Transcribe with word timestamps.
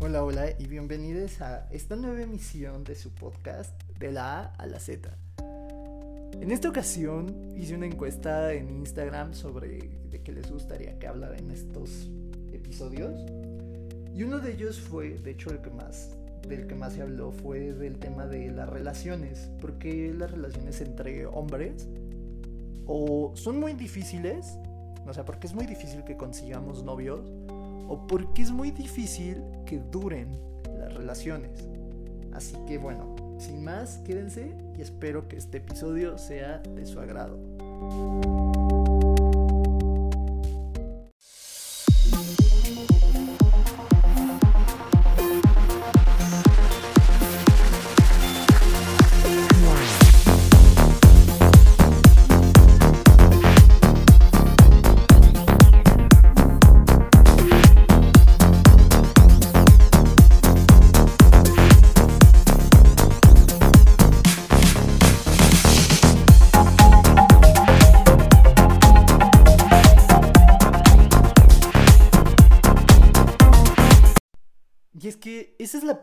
Hola, 0.00 0.24
hola 0.24 0.50
y 0.58 0.66
bienvenidos 0.66 1.40
a 1.40 1.68
esta 1.70 1.94
nueva 1.94 2.20
emisión 2.20 2.82
de 2.82 2.96
su 2.96 3.10
podcast 3.10 3.80
de 3.98 4.10
la 4.10 4.40
A 4.40 4.54
a 4.56 4.66
la 4.66 4.80
Z. 4.80 5.08
En 6.40 6.50
esta 6.50 6.68
ocasión 6.68 7.54
hice 7.56 7.76
una 7.76 7.86
encuesta 7.86 8.52
en 8.52 8.70
Instagram 8.70 9.34
sobre 9.34 9.90
de 10.10 10.20
qué 10.22 10.32
les 10.32 10.50
gustaría 10.50 10.98
que 10.98 11.06
hablara 11.06 11.38
en 11.38 11.50
estos 11.52 12.10
episodios. 12.52 13.12
Y 14.14 14.24
uno 14.24 14.40
de 14.40 14.52
ellos 14.52 14.80
fue, 14.80 15.10
de 15.10 15.30
hecho 15.30 15.50
el 15.50 15.60
que 15.60 15.70
más 15.70 16.10
del 16.48 16.66
que 16.66 16.74
más 16.74 16.92
se 16.92 17.02
habló 17.02 17.30
fue 17.30 17.72
del 17.72 17.98
tema 17.98 18.26
de 18.26 18.50
las 18.50 18.68
relaciones, 18.68 19.48
porque 19.60 20.12
las 20.12 20.30
relaciones 20.30 20.80
entre 20.80 21.24
hombres 21.24 21.88
o 22.86 23.32
son 23.34 23.58
muy 23.60 23.72
difíciles, 23.72 24.58
o 25.06 25.14
sea, 25.14 25.24
porque 25.24 25.46
es 25.46 25.54
muy 25.54 25.66
difícil 25.66 26.04
que 26.04 26.16
consigamos 26.16 26.82
novios 26.82 27.20
o 27.88 28.06
porque 28.06 28.42
es 28.42 28.50
muy 28.50 28.70
difícil 28.70 29.42
que 29.66 29.78
duren 29.90 30.38
las 30.78 30.94
relaciones. 30.94 31.68
Así 32.32 32.56
que 32.66 32.78
bueno, 32.78 33.14
sin 33.38 33.62
más, 33.62 33.98
quédense 33.98 34.54
y 34.76 34.80
espero 34.80 35.28
que 35.28 35.36
este 35.36 35.58
episodio 35.58 36.18
sea 36.18 36.58
de 36.58 36.86
su 36.86 37.00
agrado. 37.00 37.38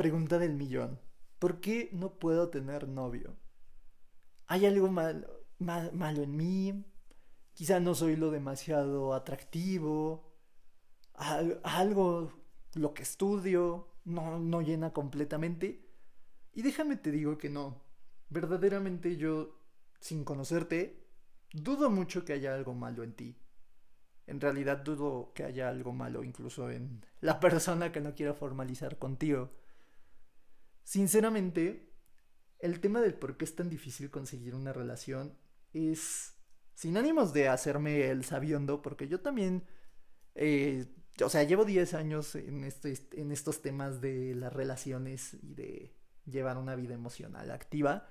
Pregunta 0.01 0.39
del 0.39 0.55
millón. 0.55 0.99
¿Por 1.37 1.61
qué 1.61 1.89
no 1.93 2.17
puedo 2.17 2.49
tener 2.49 2.87
novio? 2.87 3.37
¿Hay 4.47 4.65
algo 4.65 4.89
mal, 4.89 5.27
mal- 5.59 5.93
malo 5.93 6.23
en 6.23 6.35
mí? 6.35 6.85
Quizá 7.53 7.79
no 7.79 7.93
soy 7.93 8.15
lo 8.15 8.31
demasiado 8.31 9.13
atractivo. 9.13 10.33
Al- 11.13 11.61
algo, 11.63 12.31
lo 12.73 12.93
que 12.95 13.03
estudio, 13.03 13.89
no, 14.05 14.39
no 14.39 14.61
llena 14.61 14.91
completamente. 14.91 15.87
Y 16.53 16.63
déjame 16.63 16.95
te 16.97 17.11
digo 17.11 17.37
que 17.37 17.49
no. 17.49 17.83
Verdaderamente 18.29 19.17
yo, 19.17 19.59
sin 19.99 20.23
conocerte, 20.23 21.07
dudo 21.53 21.91
mucho 21.91 22.25
que 22.25 22.33
haya 22.33 22.55
algo 22.55 22.73
malo 22.73 23.03
en 23.03 23.13
ti. 23.13 23.37
En 24.25 24.41
realidad 24.41 24.77
dudo 24.77 25.31
que 25.35 25.43
haya 25.43 25.69
algo 25.69 25.93
malo 25.93 26.23
incluso 26.23 26.71
en 26.71 27.05
la 27.19 27.39
persona 27.39 27.91
que 27.91 28.01
no 28.01 28.15
quiera 28.15 28.33
formalizar 28.33 28.97
contigo. 28.97 29.51
Sinceramente, 30.91 31.89
el 32.59 32.81
tema 32.81 32.99
del 32.99 33.13
por 33.13 33.37
qué 33.37 33.45
es 33.45 33.55
tan 33.55 33.69
difícil 33.69 34.11
conseguir 34.11 34.55
una 34.55 34.73
relación 34.73 35.37
es 35.71 36.35
sin 36.73 36.97
ánimos 36.97 37.31
de 37.31 37.47
hacerme 37.47 38.09
el 38.09 38.25
sabiondo, 38.25 38.81
porque 38.81 39.07
yo 39.07 39.21
también, 39.21 39.63
eh, 40.35 40.87
o 41.23 41.29
sea, 41.29 41.43
llevo 41.43 41.63
10 41.63 41.93
años 41.93 42.35
en, 42.35 42.65
este, 42.65 43.07
en 43.13 43.31
estos 43.31 43.61
temas 43.61 44.01
de 44.01 44.35
las 44.35 44.51
relaciones 44.51 45.35
y 45.41 45.53
de 45.53 45.95
llevar 46.25 46.57
una 46.57 46.75
vida 46.75 46.93
emocional 46.93 47.51
activa. 47.51 48.09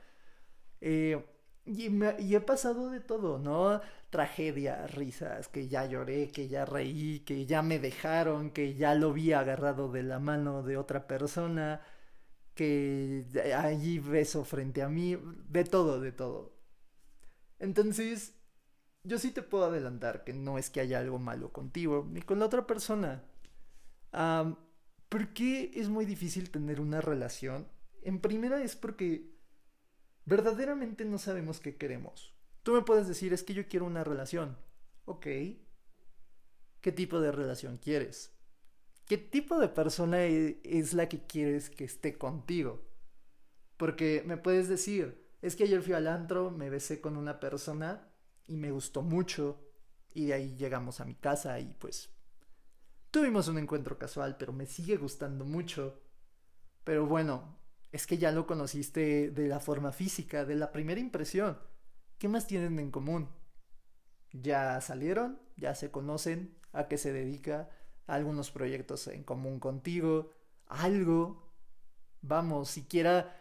Eh, 0.80 1.22
y, 1.66 1.90
y 2.18 2.34
he 2.34 2.40
pasado 2.40 2.88
de 2.88 3.00
todo, 3.00 3.38
¿no? 3.38 3.82
Tragedias, 4.08 4.94
risas, 4.94 5.48
que 5.48 5.68
ya 5.68 5.84
lloré, 5.84 6.28
que 6.28 6.48
ya 6.48 6.64
reí, 6.64 7.20
que 7.26 7.44
ya 7.44 7.60
me 7.60 7.78
dejaron, 7.78 8.52
que 8.52 8.74
ya 8.74 8.94
lo 8.94 9.12
vi 9.12 9.34
agarrado 9.34 9.92
de 9.92 10.02
la 10.02 10.18
mano 10.18 10.62
de 10.62 10.78
otra 10.78 11.06
persona, 11.06 11.82
que 12.54 13.24
allí 13.56 13.98
beso 13.98 14.44
frente 14.44 14.82
a 14.82 14.88
mí, 14.88 15.16
de 15.48 15.64
todo, 15.64 16.00
de 16.00 16.12
todo. 16.12 16.56
Entonces, 17.58 18.34
yo 19.04 19.18
sí 19.18 19.30
te 19.30 19.42
puedo 19.42 19.64
adelantar 19.64 20.24
que 20.24 20.32
no 20.32 20.58
es 20.58 20.70
que 20.70 20.80
haya 20.80 20.98
algo 20.98 21.18
malo 21.18 21.52
contigo 21.52 22.06
ni 22.10 22.22
con 22.22 22.38
la 22.38 22.46
otra 22.46 22.66
persona. 22.66 23.24
Am, 24.12 24.56
¿Por 25.08 25.32
qué 25.34 25.72
es 25.74 25.88
muy 25.88 26.06
difícil 26.06 26.50
tener 26.50 26.80
una 26.80 27.00
relación? 27.00 27.68
En 28.02 28.20
primera 28.20 28.62
es 28.62 28.76
porque 28.76 29.34
verdaderamente 30.24 31.04
no 31.04 31.18
sabemos 31.18 31.58
qué 31.58 31.76
queremos. 31.76 32.32
Tú 32.62 32.74
me 32.74 32.82
puedes 32.82 33.08
decir, 33.08 33.32
es 33.32 33.42
que 33.42 33.54
yo 33.54 33.66
quiero 33.66 33.86
una 33.86 34.04
relación. 34.04 34.56
Ok. 35.06 35.26
¿Qué 36.80 36.92
tipo 36.92 37.20
de 37.20 37.32
relación 37.32 37.78
quieres? 37.78 38.39
¿Qué 39.10 39.18
tipo 39.18 39.58
de 39.58 39.66
persona 39.68 40.22
e- 40.24 40.60
es 40.62 40.94
la 40.94 41.08
que 41.08 41.26
quieres 41.26 41.68
que 41.68 41.82
esté 41.82 42.16
contigo? 42.16 42.80
Porque 43.76 44.22
me 44.24 44.36
puedes 44.36 44.68
decir, 44.68 45.26
es 45.42 45.56
que 45.56 45.64
ayer 45.64 45.82
fui 45.82 45.94
al 45.94 46.06
antro, 46.06 46.52
me 46.52 46.70
besé 46.70 47.00
con 47.00 47.16
una 47.16 47.40
persona 47.40 48.08
y 48.46 48.56
me 48.56 48.70
gustó 48.70 49.02
mucho 49.02 49.68
y 50.14 50.26
de 50.26 50.34
ahí 50.34 50.56
llegamos 50.56 51.00
a 51.00 51.04
mi 51.06 51.16
casa 51.16 51.58
y 51.58 51.74
pues 51.74 52.10
tuvimos 53.10 53.48
un 53.48 53.58
encuentro 53.58 53.98
casual, 53.98 54.36
pero 54.38 54.52
me 54.52 54.66
sigue 54.66 54.96
gustando 54.96 55.44
mucho. 55.44 56.00
Pero 56.84 57.04
bueno, 57.04 57.58
es 57.90 58.06
que 58.06 58.16
ya 58.16 58.30
lo 58.30 58.46
conociste 58.46 59.32
de 59.32 59.48
la 59.48 59.58
forma 59.58 59.90
física, 59.90 60.44
de 60.44 60.54
la 60.54 60.70
primera 60.70 61.00
impresión. 61.00 61.58
¿Qué 62.18 62.28
más 62.28 62.46
tienen 62.46 62.78
en 62.78 62.92
común? 62.92 63.28
Ya 64.30 64.80
salieron, 64.80 65.40
ya 65.56 65.74
se 65.74 65.90
conocen, 65.90 66.56
a 66.72 66.86
qué 66.86 66.96
se 66.96 67.12
dedica, 67.12 67.70
algunos 68.14 68.50
proyectos 68.50 69.06
en 69.08 69.24
común 69.24 69.60
contigo, 69.60 70.30
algo. 70.66 71.50
Vamos, 72.22 72.70
siquiera 72.70 73.36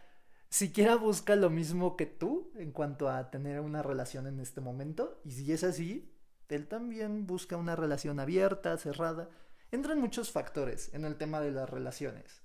siquiera 0.49 0.95
busca 0.95 1.35
lo 1.35 1.49
mismo 1.49 1.95
que 1.95 2.07
tú 2.07 2.51
en 2.55 2.71
cuanto 2.71 3.09
a 3.09 3.29
tener 3.29 3.59
una 3.61 3.83
relación 3.83 4.27
en 4.27 4.39
este 4.39 4.61
momento. 4.61 5.21
Y 5.23 5.31
si 5.31 5.51
es 5.51 5.63
así, 5.63 6.11
él 6.49 6.67
también 6.67 7.27
busca 7.27 7.55
una 7.57 7.75
relación 7.75 8.19
abierta, 8.19 8.77
cerrada. 8.77 9.29
Entran 9.71 9.99
muchos 9.99 10.31
factores 10.31 10.93
en 10.93 11.05
el 11.05 11.15
tema 11.17 11.39
de 11.39 11.51
las 11.51 11.69
relaciones. 11.69 12.41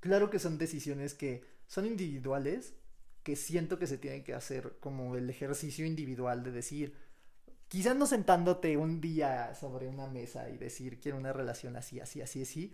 Claro 0.00 0.28
que 0.28 0.38
son 0.38 0.58
decisiones 0.58 1.14
que 1.14 1.42
son 1.66 1.86
individuales, 1.86 2.74
que 3.22 3.36
siento 3.36 3.78
que 3.78 3.86
se 3.86 3.96
tienen 3.96 4.22
que 4.22 4.34
hacer 4.34 4.76
como 4.80 5.16
el 5.16 5.30
ejercicio 5.30 5.86
individual 5.86 6.42
de 6.42 6.52
decir, 6.52 6.94
quizás 7.74 7.96
no 7.96 8.06
sentándote 8.06 8.76
un 8.76 9.00
día 9.00 9.52
sobre 9.56 9.88
una 9.88 10.06
mesa 10.06 10.48
y 10.48 10.58
decir 10.58 11.00
quiero 11.00 11.18
una 11.18 11.32
relación 11.32 11.74
así, 11.74 11.98
así, 11.98 12.22
así, 12.22 12.42
así, 12.42 12.72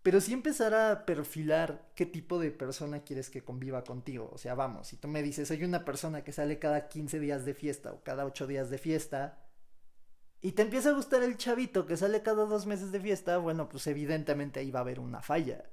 pero 0.00 0.20
sí 0.20 0.32
empezar 0.32 0.74
a 0.74 1.04
perfilar 1.04 1.90
qué 1.96 2.06
tipo 2.06 2.38
de 2.38 2.52
persona 2.52 3.02
quieres 3.02 3.30
que 3.30 3.42
conviva 3.42 3.82
contigo. 3.82 4.30
O 4.32 4.38
sea, 4.38 4.54
vamos, 4.54 4.86
si 4.86 4.96
tú 4.96 5.08
me 5.08 5.24
dices, 5.24 5.48
soy 5.48 5.64
una 5.64 5.84
persona 5.84 6.22
que 6.22 6.30
sale 6.30 6.60
cada 6.60 6.86
15 6.86 7.18
días 7.18 7.44
de 7.44 7.52
fiesta 7.52 7.92
o 7.92 8.04
cada 8.04 8.24
8 8.24 8.46
días 8.46 8.70
de 8.70 8.78
fiesta, 8.78 9.40
y 10.40 10.52
te 10.52 10.62
empieza 10.62 10.90
a 10.90 10.94
gustar 10.94 11.24
el 11.24 11.36
chavito 11.36 11.84
que 11.84 11.96
sale 11.96 12.22
cada 12.22 12.44
dos 12.44 12.64
meses 12.64 12.92
de 12.92 13.00
fiesta, 13.00 13.38
bueno, 13.38 13.68
pues 13.68 13.88
evidentemente 13.88 14.60
ahí 14.60 14.70
va 14.70 14.78
a 14.78 14.82
haber 14.82 15.00
una 15.00 15.20
falla, 15.20 15.64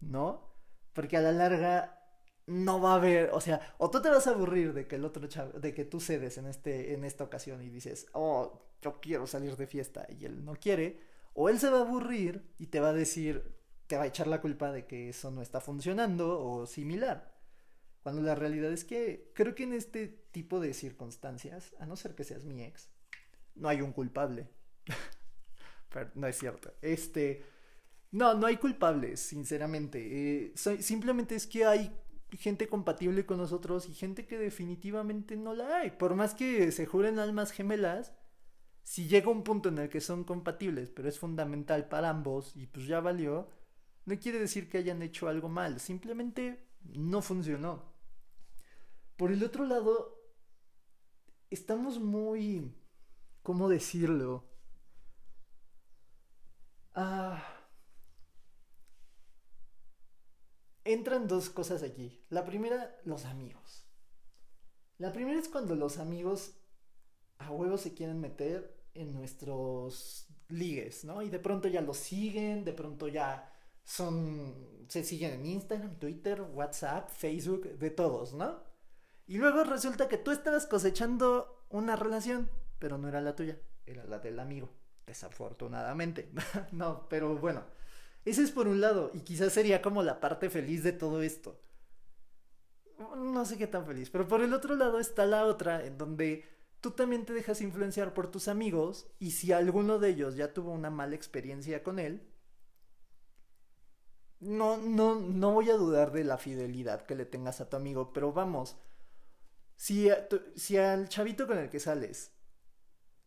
¿no? 0.00 0.54
Porque 0.92 1.16
a 1.16 1.20
la 1.20 1.32
larga 1.32 2.01
no 2.46 2.80
va 2.80 2.92
a 2.92 2.96
haber, 2.96 3.30
o 3.32 3.40
sea, 3.40 3.74
o 3.78 3.90
tú 3.90 4.02
te 4.02 4.08
vas 4.08 4.26
a 4.26 4.30
aburrir 4.30 4.72
de 4.72 4.86
que 4.86 4.96
el 4.96 5.04
otro 5.04 5.26
chavo, 5.26 5.58
de 5.58 5.74
que 5.74 5.84
tú 5.84 6.00
cedes 6.00 6.38
en 6.38 6.46
este, 6.46 6.94
en 6.94 7.04
esta 7.04 7.24
ocasión 7.24 7.62
y 7.62 7.70
dices, 7.70 8.06
oh, 8.12 8.60
yo 8.80 9.00
quiero 9.00 9.26
salir 9.26 9.56
de 9.56 9.66
fiesta 9.66 10.06
y 10.08 10.24
él 10.24 10.44
no 10.44 10.54
quiere, 10.54 11.00
o 11.34 11.48
él 11.48 11.58
se 11.58 11.70
va 11.70 11.78
a 11.78 11.82
aburrir 11.82 12.44
y 12.58 12.66
te 12.66 12.80
va 12.80 12.90
a 12.90 12.92
decir, 12.92 13.56
te 13.86 13.96
va 13.96 14.04
a 14.04 14.06
echar 14.06 14.26
la 14.26 14.40
culpa 14.40 14.72
de 14.72 14.86
que 14.86 15.10
eso 15.10 15.30
no 15.30 15.42
está 15.42 15.60
funcionando 15.60 16.40
o 16.42 16.66
similar. 16.66 17.32
Cuando 18.02 18.22
la 18.22 18.34
realidad 18.34 18.72
es 18.72 18.84
que 18.84 19.30
creo 19.34 19.54
que 19.54 19.62
en 19.62 19.74
este 19.74 20.08
tipo 20.32 20.58
de 20.58 20.74
circunstancias, 20.74 21.72
a 21.78 21.86
no 21.86 21.96
ser 21.96 22.14
que 22.14 22.24
seas 22.24 22.44
mi 22.44 22.62
ex, 22.62 22.90
no 23.54 23.68
hay 23.68 23.80
un 23.80 23.92
culpable. 23.92 24.48
Pero 25.88 26.10
no 26.14 26.26
es 26.26 26.36
cierto. 26.36 26.74
Este, 26.82 27.44
no, 28.10 28.34
no 28.34 28.46
hay 28.46 28.56
culpables, 28.56 29.20
sinceramente. 29.20 30.46
Eh, 30.46 30.52
simplemente 30.80 31.36
es 31.36 31.46
que 31.46 31.64
hay 31.64 31.94
gente 32.38 32.68
compatible 32.68 33.26
con 33.26 33.38
nosotros 33.38 33.88
y 33.88 33.94
gente 33.94 34.26
que 34.26 34.38
definitivamente 34.38 35.36
no 35.36 35.54
la 35.54 35.76
hay. 35.78 35.90
Por 35.90 36.14
más 36.14 36.34
que 36.34 36.72
se 36.72 36.86
juren 36.86 37.18
almas 37.18 37.52
gemelas, 37.52 38.14
si 38.82 39.06
llega 39.06 39.30
un 39.30 39.44
punto 39.44 39.68
en 39.68 39.78
el 39.78 39.88
que 39.88 40.00
son 40.00 40.24
compatibles, 40.24 40.90
pero 40.90 41.08
es 41.08 41.18
fundamental 41.18 41.88
para 41.88 42.10
ambos 42.10 42.56
y 42.56 42.66
pues 42.66 42.86
ya 42.86 43.00
valió, 43.00 43.48
no 44.04 44.18
quiere 44.18 44.38
decir 44.38 44.68
que 44.68 44.78
hayan 44.78 45.02
hecho 45.02 45.28
algo 45.28 45.48
mal, 45.48 45.78
simplemente 45.80 46.66
no 46.84 47.22
funcionó. 47.22 47.92
Por 49.16 49.30
el 49.30 49.44
otro 49.44 49.64
lado, 49.64 50.18
estamos 51.50 52.00
muy, 52.00 52.74
¿cómo 53.42 53.68
decirlo? 53.68 54.44
Ah, 56.94 57.51
entran 60.84 61.28
dos 61.28 61.50
cosas 61.50 61.82
aquí. 61.82 62.24
La 62.28 62.44
primera, 62.44 63.00
los 63.04 63.24
amigos. 63.24 63.86
La 64.98 65.12
primera 65.12 65.38
es 65.38 65.48
cuando 65.48 65.74
los 65.74 65.98
amigos 65.98 66.54
a 67.38 67.50
huevo 67.50 67.76
se 67.76 67.94
quieren 67.94 68.20
meter 68.20 68.82
en 68.94 69.12
nuestros 69.12 70.26
ligues, 70.48 71.04
¿no? 71.04 71.22
Y 71.22 71.30
de 71.30 71.38
pronto 71.38 71.68
ya 71.68 71.80
los 71.80 71.96
siguen, 71.96 72.64
de 72.64 72.72
pronto 72.72 73.08
ya 73.08 73.52
son, 73.84 74.86
se 74.88 75.02
siguen 75.02 75.32
en 75.32 75.46
Instagram, 75.46 75.98
Twitter, 75.98 76.42
WhatsApp, 76.42 77.08
Facebook, 77.10 77.78
de 77.78 77.90
todos, 77.90 78.34
¿no? 78.34 78.62
Y 79.26 79.38
luego 79.38 79.64
resulta 79.64 80.08
que 80.08 80.18
tú 80.18 80.30
estabas 80.30 80.66
cosechando 80.66 81.66
una 81.70 81.96
relación, 81.96 82.50
pero 82.78 82.98
no 82.98 83.08
era 83.08 83.20
la 83.20 83.34
tuya, 83.34 83.58
era 83.86 84.04
la 84.04 84.18
del 84.18 84.38
amigo, 84.38 84.70
desafortunadamente. 85.06 86.30
no, 86.72 87.08
pero 87.08 87.36
bueno, 87.38 87.64
ese 88.24 88.42
es 88.42 88.50
por 88.50 88.68
un 88.68 88.80
lado, 88.80 89.10
y 89.14 89.20
quizás 89.20 89.52
sería 89.52 89.82
como 89.82 90.02
la 90.02 90.20
parte 90.20 90.50
feliz 90.50 90.82
de 90.82 90.92
todo 90.92 91.22
esto. 91.22 91.60
No 93.16 93.44
sé 93.44 93.58
qué 93.58 93.66
tan 93.66 93.84
feliz, 93.84 94.10
pero 94.10 94.28
por 94.28 94.42
el 94.42 94.54
otro 94.54 94.76
lado 94.76 94.98
está 95.00 95.26
la 95.26 95.44
otra, 95.44 95.84
en 95.84 95.98
donde 95.98 96.44
tú 96.80 96.92
también 96.92 97.24
te 97.24 97.32
dejas 97.32 97.60
influenciar 97.60 98.14
por 98.14 98.30
tus 98.30 98.48
amigos, 98.48 99.06
y 99.18 99.32
si 99.32 99.52
alguno 99.52 99.98
de 99.98 100.10
ellos 100.10 100.36
ya 100.36 100.52
tuvo 100.52 100.70
una 100.72 100.90
mala 100.90 101.16
experiencia 101.16 101.82
con 101.82 101.98
él, 101.98 102.28
no, 104.38 104.76
no, 104.76 105.14
no 105.14 105.52
voy 105.52 105.70
a 105.70 105.76
dudar 105.76 106.12
de 106.12 106.24
la 106.24 106.36
fidelidad 106.36 107.06
que 107.06 107.14
le 107.14 107.24
tengas 107.24 107.60
a 107.60 107.68
tu 107.68 107.76
amigo, 107.76 108.12
pero 108.12 108.32
vamos, 108.32 108.76
si, 109.76 110.08
si 110.56 110.76
al 110.76 111.08
chavito 111.08 111.46
con 111.46 111.58
el 111.58 111.70
que 111.70 111.80
sales 111.80 112.32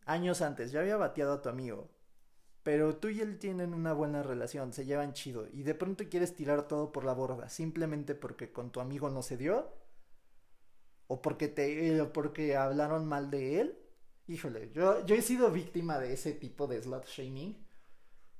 años 0.05 0.41
antes 0.41 0.71
ya 0.71 0.81
había 0.81 0.97
bateado 0.97 1.33
a 1.33 1.41
tu 1.41 1.49
amigo, 1.49 1.94
pero 2.65 2.95
tú 2.95 3.09
y 3.09 3.21
él 3.21 3.37
tienen 3.37 3.75
una 3.75 3.93
buena 3.93 4.23
relación, 4.23 4.73
se 4.73 4.85
llevan 4.85 5.13
chido, 5.13 5.47
y 5.53 5.61
de 5.61 5.75
pronto 5.75 6.09
quieres 6.09 6.33
tirar 6.35 6.67
todo 6.67 6.91
por 6.91 7.05
la 7.05 7.13
borda, 7.13 7.47
simplemente 7.47 8.15
porque 8.15 8.51
con 8.51 8.71
tu 8.71 8.79
amigo 8.79 9.11
no 9.11 9.21
se 9.21 9.37
dio, 9.37 9.71
o 11.05 11.21
porque 11.21 11.47
te 11.47 12.03
porque 12.05 12.55
hablaron 12.55 13.05
mal 13.05 13.29
de 13.29 13.61
él, 13.61 13.77
híjole, 14.25 14.71
yo, 14.73 15.05
yo 15.05 15.13
he 15.13 15.21
sido 15.21 15.51
víctima 15.51 15.99
de 15.99 16.13
ese 16.13 16.33
tipo 16.33 16.65
de 16.65 16.81
slut 16.81 17.05
shaming, 17.05 17.55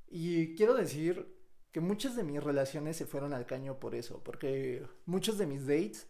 y 0.08 0.56
quiero 0.56 0.74
decir 0.74 1.32
que 1.72 1.80
muchas 1.80 2.16
de 2.16 2.24
mis 2.24 2.44
relaciones 2.44 2.98
se 2.98 3.06
fueron 3.06 3.32
al 3.32 3.46
caño 3.46 3.80
por 3.80 3.94
eso, 3.94 4.24
porque 4.24 4.88
muchos 5.06 5.38
de 5.38 5.46
mis 5.46 5.68
dates 5.68 6.08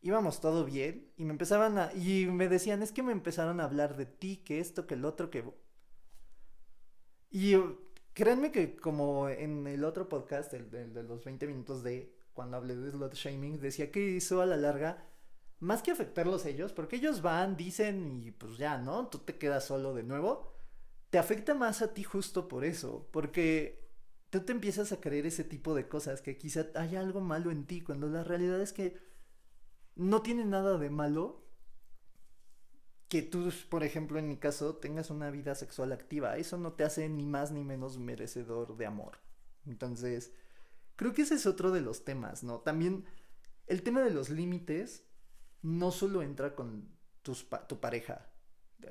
íbamos 0.00 0.40
todo 0.40 0.64
bien 0.64 1.12
y 1.18 1.24
me 1.26 1.32
empezaban 1.32 1.90
y 1.94 2.24
me 2.28 2.48
decían, 2.48 2.82
"Es 2.82 2.92
que 2.92 3.02
me 3.02 3.12
empezaron 3.12 3.60
a 3.60 3.64
hablar 3.64 3.94
de 3.98 4.06
ti, 4.06 4.38
que 4.38 4.58
esto, 4.58 4.86
que 4.86 4.94
el 4.94 5.04
otro, 5.04 5.28
que 5.28 5.44
y 7.30 7.54
créanme 8.14 8.50
que 8.50 8.76
como 8.76 9.28
en 9.28 9.66
el 9.66 9.84
otro 9.84 10.08
podcast, 10.08 10.52
el, 10.54 10.70
de 10.70 11.02
los 11.02 11.24
20 11.24 11.46
minutos 11.46 11.82
de 11.82 12.14
cuando 12.32 12.56
hablé 12.56 12.76
de 12.76 12.90
slot 12.90 13.14
shaming, 13.14 13.60
decía 13.60 13.90
que 13.90 14.16
eso 14.16 14.40
a 14.40 14.46
la 14.46 14.56
larga 14.56 15.04
más 15.60 15.82
que 15.82 15.90
afectarlos 15.90 16.46
ellos, 16.46 16.72
porque 16.72 16.96
ellos 16.96 17.22
van, 17.22 17.56
dicen 17.56 18.22
y 18.22 18.30
pues 18.30 18.58
ya, 18.58 18.78
¿no? 18.78 19.08
Tú 19.08 19.18
te 19.18 19.38
quedas 19.38 19.64
solo 19.64 19.92
de 19.92 20.04
nuevo. 20.04 20.52
Te 21.10 21.18
afecta 21.18 21.54
más 21.54 21.82
a 21.82 21.94
ti 21.94 22.04
justo 22.04 22.48
por 22.48 22.64
eso, 22.64 23.08
porque 23.12 23.88
tú 24.30 24.40
te 24.40 24.52
empiezas 24.52 24.92
a 24.92 25.00
creer 25.00 25.26
ese 25.26 25.42
tipo 25.42 25.74
de 25.74 25.88
cosas, 25.88 26.22
que 26.22 26.36
quizá 26.36 26.66
haya 26.74 27.00
algo 27.00 27.20
malo 27.20 27.50
en 27.50 27.66
ti, 27.66 27.80
cuando 27.80 28.08
la 28.08 28.24
realidad 28.24 28.60
es 28.60 28.72
que 28.72 28.98
no 29.96 30.22
tiene 30.22 30.44
nada 30.44 30.78
de 30.78 30.90
malo 30.90 31.47
que 33.08 33.22
tú, 33.22 33.50
por 33.70 33.84
ejemplo, 33.84 34.18
en 34.18 34.28
mi 34.28 34.36
caso, 34.36 34.76
tengas 34.76 35.10
una 35.10 35.30
vida 35.30 35.54
sexual 35.54 35.92
activa. 35.92 36.36
Eso 36.36 36.58
no 36.58 36.72
te 36.72 36.84
hace 36.84 37.08
ni 37.08 37.26
más 37.26 37.50
ni 37.50 37.64
menos 37.64 37.98
merecedor 37.98 38.76
de 38.76 38.86
amor. 38.86 39.18
Entonces, 39.66 40.32
creo 40.96 41.12
que 41.12 41.22
ese 41.22 41.34
es 41.34 41.46
otro 41.46 41.70
de 41.70 41.80
los 41.80 42.04
temas, 42.04 42.44
¿no? 42.44 42.60
También 42.60 43.04
el 43.66 43.82
tema 43.82 44.02
de 44.02 44.10
los 44.10 44.28
límites 44.28 45.04
no 45.62 45.90
solo 45.90 46.22
entra 46.22 46.54
con 46.54 46.88
tus, 47.22 47.48
tu 47.66 47.80
pareja, 47.80 48.28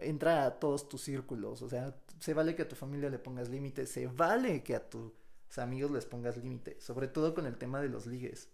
entra 0.02 0.46
a 0.46 0.60
todos 0.60 0.90
tus 0.90 1.02
círculos. 1.02 1.62
O 1.62 1.70
sea, 1.70 1.96
se 2.20 2.34
vale 2.34 2.56
que 2.56 2.64
a 2.64 2.68
tu 2.68 2.76
familia 2.76 3.10
le 3.10 3.20
pongas 3.20 3.50
límites, 3.50 3.90
se 3.90 4.08
vale 4.08 4.64
que 4.64 4.76
a 4.76 4.90
tu 4.90 5.14
amigos 5.58 5.92
les 5.92 6.06
pongas 6.06 6.38
límite, 6.38 6.80
sobre 6.82 7.08
todo 7.08 7.34
con 7.34 7.46
el 7.46 7.58
tema 7.58 7.82
de 7.82 7.90
los 7.90 8.06
ligues. 8.06 8.50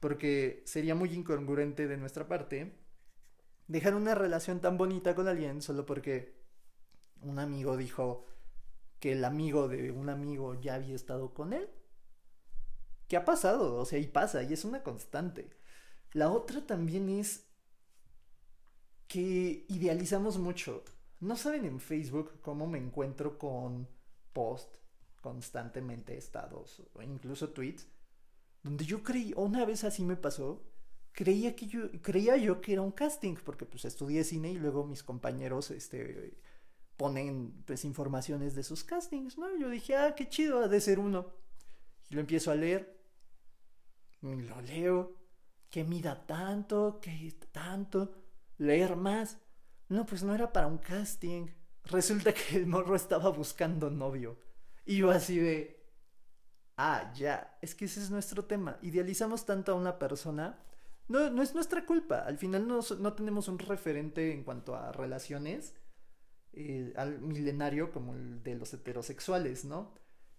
Porque 0.00 0.62
sería 0.66 0.94
muy 0.94 1.12
incongruente 1.12 1.88
de 1.88 1.96
nuestra 1.96 2.28
parte 2.28 2.76
dejar 3.68 3.94
una 3.94 4.14
relación 4.14 4.60
tan 4.60 4.76
bonita 4.76 5.14
con 5.14 5.28
alguien 5.28 5.62
solo 5.62 5.86
porque 5.86 6.36
un 7.20 7.38
amigo 7.38 7.76
dijo 7.76 8.26
que 9.00 9.12
el 9.12 9.24
amigo 9.24 9.68
de 9.68 9.90
un 9.90 10.08
amigo 10.08 10.54
ya 10.60 10.74
había 10.74 10.94
estado 10.94 11.34
con 11.34 11.52
él. 11.52 11.68
¿Qué 13.08 13.16
ha 13.16 13.24
pasado? 13.24 13.76
O 13.76 13.84
sea, 13.84 13.98
y 13.98 14.06
pasa, 14.06 14.42
y 14.42 14.52
es 14.52 14.64
una 14.64 14.82
constante. 14.82 15.50
La 16.12 16.30
otra 16.30 16.66
también 16.66 17.08
es 17.08 17.46
que 19.06 19.66
idealizamos 19.68 20.38
mucho. 20.38 20.84
No 21.20 21.36
saben 21.36 21.64
en 21.64 21.80
Facebook 21.80 22.40
cómo 22.42 22.66
me 22.66 22.78
encuentro 22.78 23.38
con 23.38 23.88
post 24.32 24.76
constantemente 25.20 26.16
estados 26.16 26.82
o 26.94 27.02
incluso 27.02 27.50
tweets, 27.50 27.86
donde 28.62 28.84
yo 28.84 29.02
creí, 29.02 29.32
una 29.36 29.64
vez 29.64 29.84
así 29.84 30.04
me 30.04 30.16
pasó, 30.16 30.62
creía 31.16 31.56
que 31.56 31.66
yo, 31.66 31.90
creía 32.02 32.36
yo 32.36 32.60
que 32.60 32.74
era 32.74 32.82
un 32.82 32.92
casting, 32.92 33.36
porque 33.42 33.64
pues 33.64 33.86
estudié 33.86 34.22
cine 34.22 34.50
y 34.50 34.58
luego 34.58 34.84
mis 34.84 35.02
compañeros, 35.02 35.70
este, 35.70 36.36
ponen 36.98 37.64
pues 37.66 37.86
informaciones 37.86 38.54
de 38.54 38.62
sus 38.62 38.84
castings, 38.84 39.38
¿no? 39.38 39.56
Yo 39.56 39.70
dije, 39.70 39.96
ah, 39.96 40.14
qué 40.14 40.28
chido, 40.28 40.60
ha 40.60 40.68
de 40.68 40.78
ser 40.78 40.98
uno. 40.98 41.32
Y 42.10 42.14
lo 42.16 42.20
empiezo 42.20 42.50
a 42.50 42.54
leer, 42.54 43.00
lo 44.20 44.60
leo, 44.60 45.16
que 45.70 45.84
mida 45.84 46.26
tanto, 46.26 47.00
que 47.00 47.34
tanto, 47.50 48.12
leer 48.58 48.94
más. 48.94 49.38
No, 49.88 50.04
pues 50.04 50.22
no 50.22 50.34
era 50.34 50.52
para 50.52 50.66
un 50.66 50.78
casting. 50.78 51.46
Resulta 51.84 52.34
que 52.34 52.56
el 52.56 52.66
morro 52.66 52.94
estaba 52.94 53.30
buscando 53.30 53.88
novio. 53.88 54.38
Y 54.84 54.98
yo 54.98 55.10
así 55.10 55.38
de... 55.38 55.82
Ah, 56.76 57.10
ya, 57.14 57.56
es 57.62 57.74
que 57.74 57.86
ese 57.86 58.00
es 58.00 58.10
nuestro 58.10 58.44
tema. 58.44 58.78
Idealizamos 58.82 59.46
tanto 59.46 59.72
a 59.72 59.76
una 59.76 59.98
persona. 59.98 60.62
No, 61.08 61.30
no 61.30 61.42
es 61.42 61.54
nuestra 61.54 61.86
culpa. 61.86 62.20
Al 62.20 62.38
final 62.38 62.66
no, 62.66 62.80
no 62.98 63.12
tenemos 63.14 63.48
un 63.48 63.58
referente 63.58 64.32
en 64.32 64.44
cuanto 64.44 64.74
a 64.74 64.92
relaciones 64.92 65.74
eh, 66.52 66.92
al 66.96 67.20
milenario 67.20 67.92
como 67.92 68.14
el 68.14 68.42
de 68.42 68.54
los 68.54 68.72
heterosexuales, 68.72 69.64
¿no? 69.64 69.94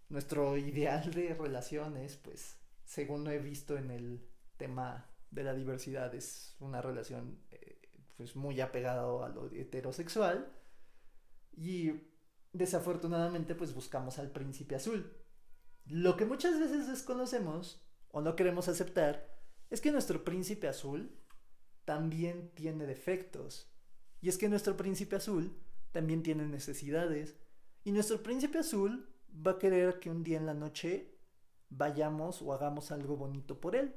Nuestro 0.10 0.58
ideal 0.58 1.14
de 1.14 1.34
relaciones, 1.36 2.18
pues, 2.18 2.58
según 2.86 3.24
lo 3.24 3.32
he 3.32 3.40
visto 3.40 3.78
en 3.78 3.92
el 3.92 4.28
tema 4.58 5.06
de 5.32 5.44
la 5.44 5.54
diversidad, 5.54 6.14
es 6.16 6.56
una 6.60 6.82
relación 6.82 7.40
eh, 7.52 7.78
pues 8.16 8.36
muy 8.36 8.60
apegada 8.62 9.04
a 9.26 9.30
lo 9.30 9.52
heterosexual. 9.52 10.52
Y 11.56 11.92
desafortunadamente 12.54 13.56
pues 13.56 13.74
buscamos 13.74 14.20
al 14.20 14.32
príncipe 14.32 14.76
azul. 14.76 15.16
Lo 15.86 16.18
que 16.18 16.26
muchas 16.26 16.60
veces 16.60 16.88
desconocemos 16.88 17.86
o 18.10 18.22
no 18.22 18.36
queremos 18.36 18.68
aceptar 18.68 19.37
es 19.70 19.82
que 19.82 19.92
nuestro 19.92 20.24
príncipe 20.24 20.68
azul 20.68 21.12
también 21.86 22.52
tiene 22.54 22.86
defectos. 22.86 23.72
Y 24.22 24.30
es 24.30 24.38
que 24.38 24.50
nuestro 24.50 24.76
príncipe 24.76 25.16
azul 25.16 25.58
también 25.92 26.24
tiene 26.24 26.46
necesidades. 26.46 27.36
Y 27.84 27.92
nuestro 27.92 28.22
príncipe 28.24 28.60
azul 28.60 29.10
va 29.46 29.52
a 29.52 29.60
querer 29.60 30.00
que 30.00 30.10
un 30.10 30.24
día 30.24 30.38
en 30.38 30.46
la 30.46 30.54
noche 30.54 31.18
vayamos 31.70 32.42
o 32.42 32.54
hagamos 32.54 32.92
algo 32.92 33.18
bonito 33.18 33.60
por 33.60 33.76
él. 33.76 33.96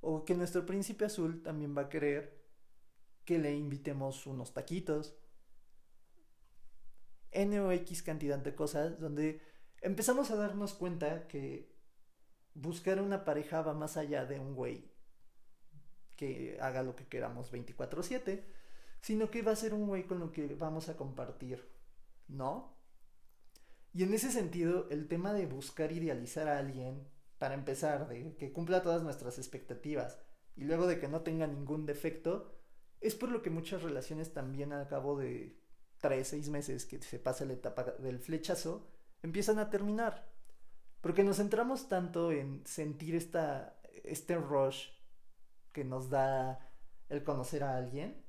O 0.00 0.24
que 0.24 0.34
nuestro 0.34 0.64
príncipe 0.64 1.04
azul 1.04 1.42
también 1.42 1.76
va 1.76 1.82
a 1.82 1.88
querer 1.88 2.40
que 3.24 3.38
le 3.38 3.54
invitemos 3.54 4.26
unos 4.26 4.54
taquitos 4.54 5.14
N 7.32 7.60
o 7.60 7.70
X 7.72 8.02
cantidad 8.02 8.38
de 8.38 8.54
cosas 8.54 8.98
donde 8.98 9.40
empezamos 9.80 10.30
a 10.30 10.36
darnos 10.36 10.74
cuenta 10.74 11.28
que 11.28 11.72
buscar 12.54 13.00
una 13.00 13.24
pareja 13.24 13.62
va 13.62 13.74
más 13.74 13.96
allá 13.96 14.24
de 14.24 14.40
un 14.40 14.54
güey 14.54 14.89
que 16.20 16.58
haga 16.60 16.82
lo 16.82 16.94
que 16.94 17.06
queramos 17.06 17.50
24/7, 17.50 18.44
sino 19.00 19.30
que 19.30 19.40
va 19.40 19.52
a 19.52 19.56
ser 19.56 19.72
un 19.72 19.86
güey 19.86 20.04
con 20.04 20.18
lo 20.18 20.32
que 20.32 20.54
vamos 20.54 20.90
a 20.90 20.96
compartir, 20.98 21.66
¿no? 22.28 22.76
Y 23.94 24.02
en 24.02 24.12
ese 24.12 24.30
sentido, 24.30 24.86
el 24.90 25.08
tema 25.08 25.32
de 25.32 25.46
buscar 25.46 25.92
idealizar 25.92 26.46
a 26.46 26.58
alguien, 26.58 27.08
para 27.38 27.54
empezar, 27.54 28.06
de 28.06 28.36
que 28.36 28.52
cumpla 28.52 28.82
todas 28.82 29.02
nuestras 29.02 29.38
expectativas 29.38 30.18
y 30.56 30.64
luego 30.64 30.86
de 30.86 31.00
que 31.00 31.08
no 31.08 31.22
tenga 31.22 31.46
ningún 31.46 31.86
defecto, 31.86 32.52
es 33.00 33.14
por 33.14 33.30
lo 33.30 33.40
que 33.40 33.48
muchas 33.48 33.82
relaciones 33.82 34.34
también 34.34 34.74
al 34.74 34.88
cabo 34.88 35.18
de 35.18 35.58
tres, 36.02 36.28
seis 36.28 36.50
meses 36.50 36.84
que 36.84 37.00
se 37.00 37.18
pasa 37.18 37.46
la 37.46 37.54
etapa 37.54 37.84
del 37.98 38.18
flechazo, 38.18 38.86
empiezan 39.22 39.58
a 39.58 39.70
terminar. 39.70 40.30
Porque 41.00 41.24
nos 41.24 41.38
centramos 41.38 41.88
tanto 41.88 42.30
en 42.30 42.62
sentir 42.66 43.14
esta, 43.14 43.80
este 44.04 44.36
rush 44.36 44.99
que 45.72 45.84
nos 45.84 46.10
da 46.10 46.70
el 47.08 47.24
conocer 47.24 47.64
a 47.64 47.76
alguien, 47.76 48.24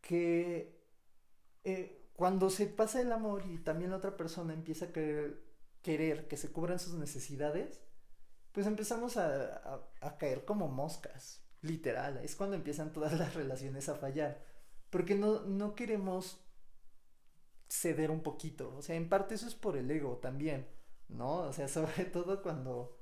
que 0.00 0.80
eh, 1.64 2.10
cuando 2.14 2.50
se 2.50 2.66
pasa 2.66 3.00
el 3.00 3.12
amor 3.12 3.44
y 3.46 3.58
también 3.58 3.90
la 3.90 3.96
otra 3.96 4.16
persona 4.16 4.52
empieza 4.52 4.86
a 4.86 4.92
querer, 4.92 5.42
querer 5.82 6.28
que 6.28 6.36
se 6.36 6.52
cubran 6.52 6.78
sus 6.78 6.94
necesidades, 6.94 7.82
pues 8.52 8.66
empezamos 8.66 9.16
a, 9.16 9.88
a, 10.00 10.18
caer 10.18 10.44
como 10.44 10.68
moscas, 10.68 11.42
literal. 11.62 12.18
Es 12.18 12.34
cuando 12.36 12.56
empiezan 12.56 12.92
todas 12.92 13.12
las 13.18 13.34
relaciones 13.34 13.88
a 13.88 13.94
fallar. 13.94 14.44
Porque 14.90 15.14
no, 15.14 15.42
no 15.42 15.74
queremos 15.74 16.44
ceder 17.68 18.10
un 18.10 18.22
poquito. 18.22 18.74
O 18.76 18.82
sea, 18.82 18.96
en 18.96 19.08
parte 19.08 19.36
eso 19.36 19.46
es 19.46 19.54
por 19.54 19.76
el 19.76 19.90
ego 19.90 20.18
también, 20.18 20.68
¿no? 21.08 21.42
O 21.42 21.52
sea, 21.52 21.68
sobre 21.68 22.04
todo 22.06 22.42
cuando 22.42 22.99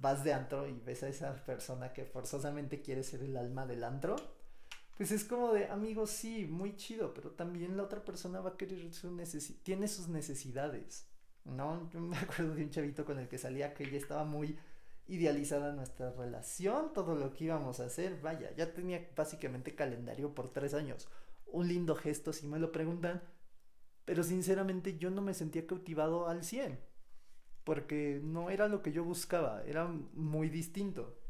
vas 0.00 0.24
de 0.24 0.32
antro 0.32 0.68
y 0.68 0.78
ves 0.80 1.02
a 1.02 1.08
esa 1.08 1.34
persona 1.44 1.92
que 1.92 2.04
forzosamente 2.04 2.80
quiere 2.80 3.02
ser 3.02 3.22
el 3.22 3.36
alma 3.36 3.66
del 3.66 3.84
antro, 3.84 4.16
pues 4.96 5.12
es 5.12 5.24
como 5.24 5.52
de, 5.52 5.68
amigos, 5.68 6.10
sí, 6.10 6.46
muy 6.46 6.76
chido, 6.76 7.14
pero 7.14 7.30
también 7.30 7.76
la 7.76 7.84
otra 7.84 8.04
persona 8.04 8.40
va 8.40 8.50
a 8.50 8.56
querer 8.56 8.92
su 8.92 9.12
necesidad, 9.12 9.60
tiene 9.62 9.86
sus 9.86 10.08
necesidades, 10.08 11.06
¿no? 11.44 11.88
Yo 11.90 12.00
me 12.00 12.16
acuerdo 12.18 12.54
de 12.54 12.64
un 12.64 12.70
chavito 12.70 13.04
con 13.04 13.18
el 13.18 13.28
que 13.28 13.38
salía 13.38 13.74
que 13.74 13.90
ya 13.90 13.96
estaba 13.96 14.24
muy 14.24 14.58
idealizada 15.06 15.72
nuestra 15.72 16.10
relación, 16.12 16.92
todo 16.92 17.14
lo 17.14 17.32
que 17.32 17.44
íbamos 17.44 17.80
a 17.80 17.86
hacer, 17.86 18.20
vaya, 18.20 18.54
ya 18.56 18.74
tenía 18.74 19.08
básicamente 19.16 19.74
calendario 19.74 20.34
por 20.34 20.52
tres 20.52 20.74
años. 20.74 21.08
Un 21.46 21.68
lindo 21.68 21.94
gesto, 21.94 22.32
si 22.32 22.46
me 22.46 22.58
lo 22.58 22.72
preguntan, 22.72 23.22
pero 24.04 24.22
sinceramente 24.22 24.98
yo 24.98 25.10
no 25.10 25.22
me 25.22 25.32
sentía 25.32 25.66
cautivado 25.66 26.28
al 26.28 26.44
100, 26.44 26.78
porque 27.68 28.18
no 28.24 28.48
era 28.48 28.66
lo 28.66 28.80
que 28.80 28.92
yo 28.92 29.04
buscaba, 29.04 29.62
era 29.66 29.86
muy 29.86 30.48
distinto. 30.48 31.20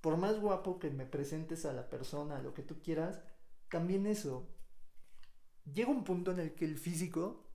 Por 0.00 0.16
más 0.16 0.38
guapo 0.38 0.78
que 0.78 0.88
me 0.88 1.04
presentes 1.04 1.64
a 1.64 1.72
la 1.72 1.90
persona, 1.90 2.40
lo 2.40 2.54
que 2.54 2.62
tú 2.62 2.80
quieras, 2.80 3.20
también 3.68 4.06
eso. 4.06 4.48
Llega 5.64 5.90
un 5.90 6.04
punto 6.04 6.30
en 6.30 6.38
el 6.38 6.54
que 6.54 6.64
el 6.64 6.78
físico 6.78 7.50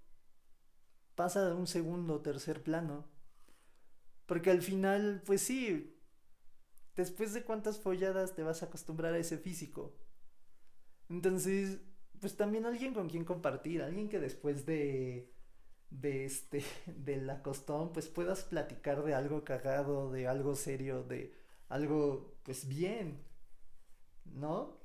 pasa 1.16 1.50
a 1.50 1.56
un 1.56 1.66
segundo 1.66 2.16
o 2.16 2.22
tercer 2.22 2.62
plano 2.62 3.08
porque 4.26 4.52
al 4.52 4.62
final, 4.62 5.24
pues 5.26 5.42
sí, 5.42 5.98
después 6.98 7.34
de 7.34 7.46
cuántas 7.46 7.80
folladas 7.80 8.36
te 8.36 8.44
vas 8.44 8.64
a 8.64 8.66
acostumbrar 8.66 9.14
a 9.14 9.20
ese 9.20 9.38
físico. 9.38 9.96
Entonces, 11.08 11.80
pues 12.20 12.36
también 12.36 12.66
alguien 12.66 12.94
con 12.94 13.08
quien 13.08 13.24
compartir, 13.24 13.82
alguien 13.82 14.10
que 14.10 14.20
después 14.20 14.66
de 14.66 15.39
de 15.90 16.26
este 16.26 16.64
de 16.86 17.18
la 17.18 17.42
costón 17.42 17.92
pues 17.94 18.08
puedas 18.08 18.44
platicar 18.44 19.04
de 19.04 19.14
algo 19.14 19.44
cagado, 19.44 20.12
de 20.12 20.28
algo 20.28 20.56
serio, 20.56 21.04
de 21.04 21.34
algo 21.70 22.40
pues 22.44 22.68
bien. 22.68 23.24
¿No? 24.26 24.78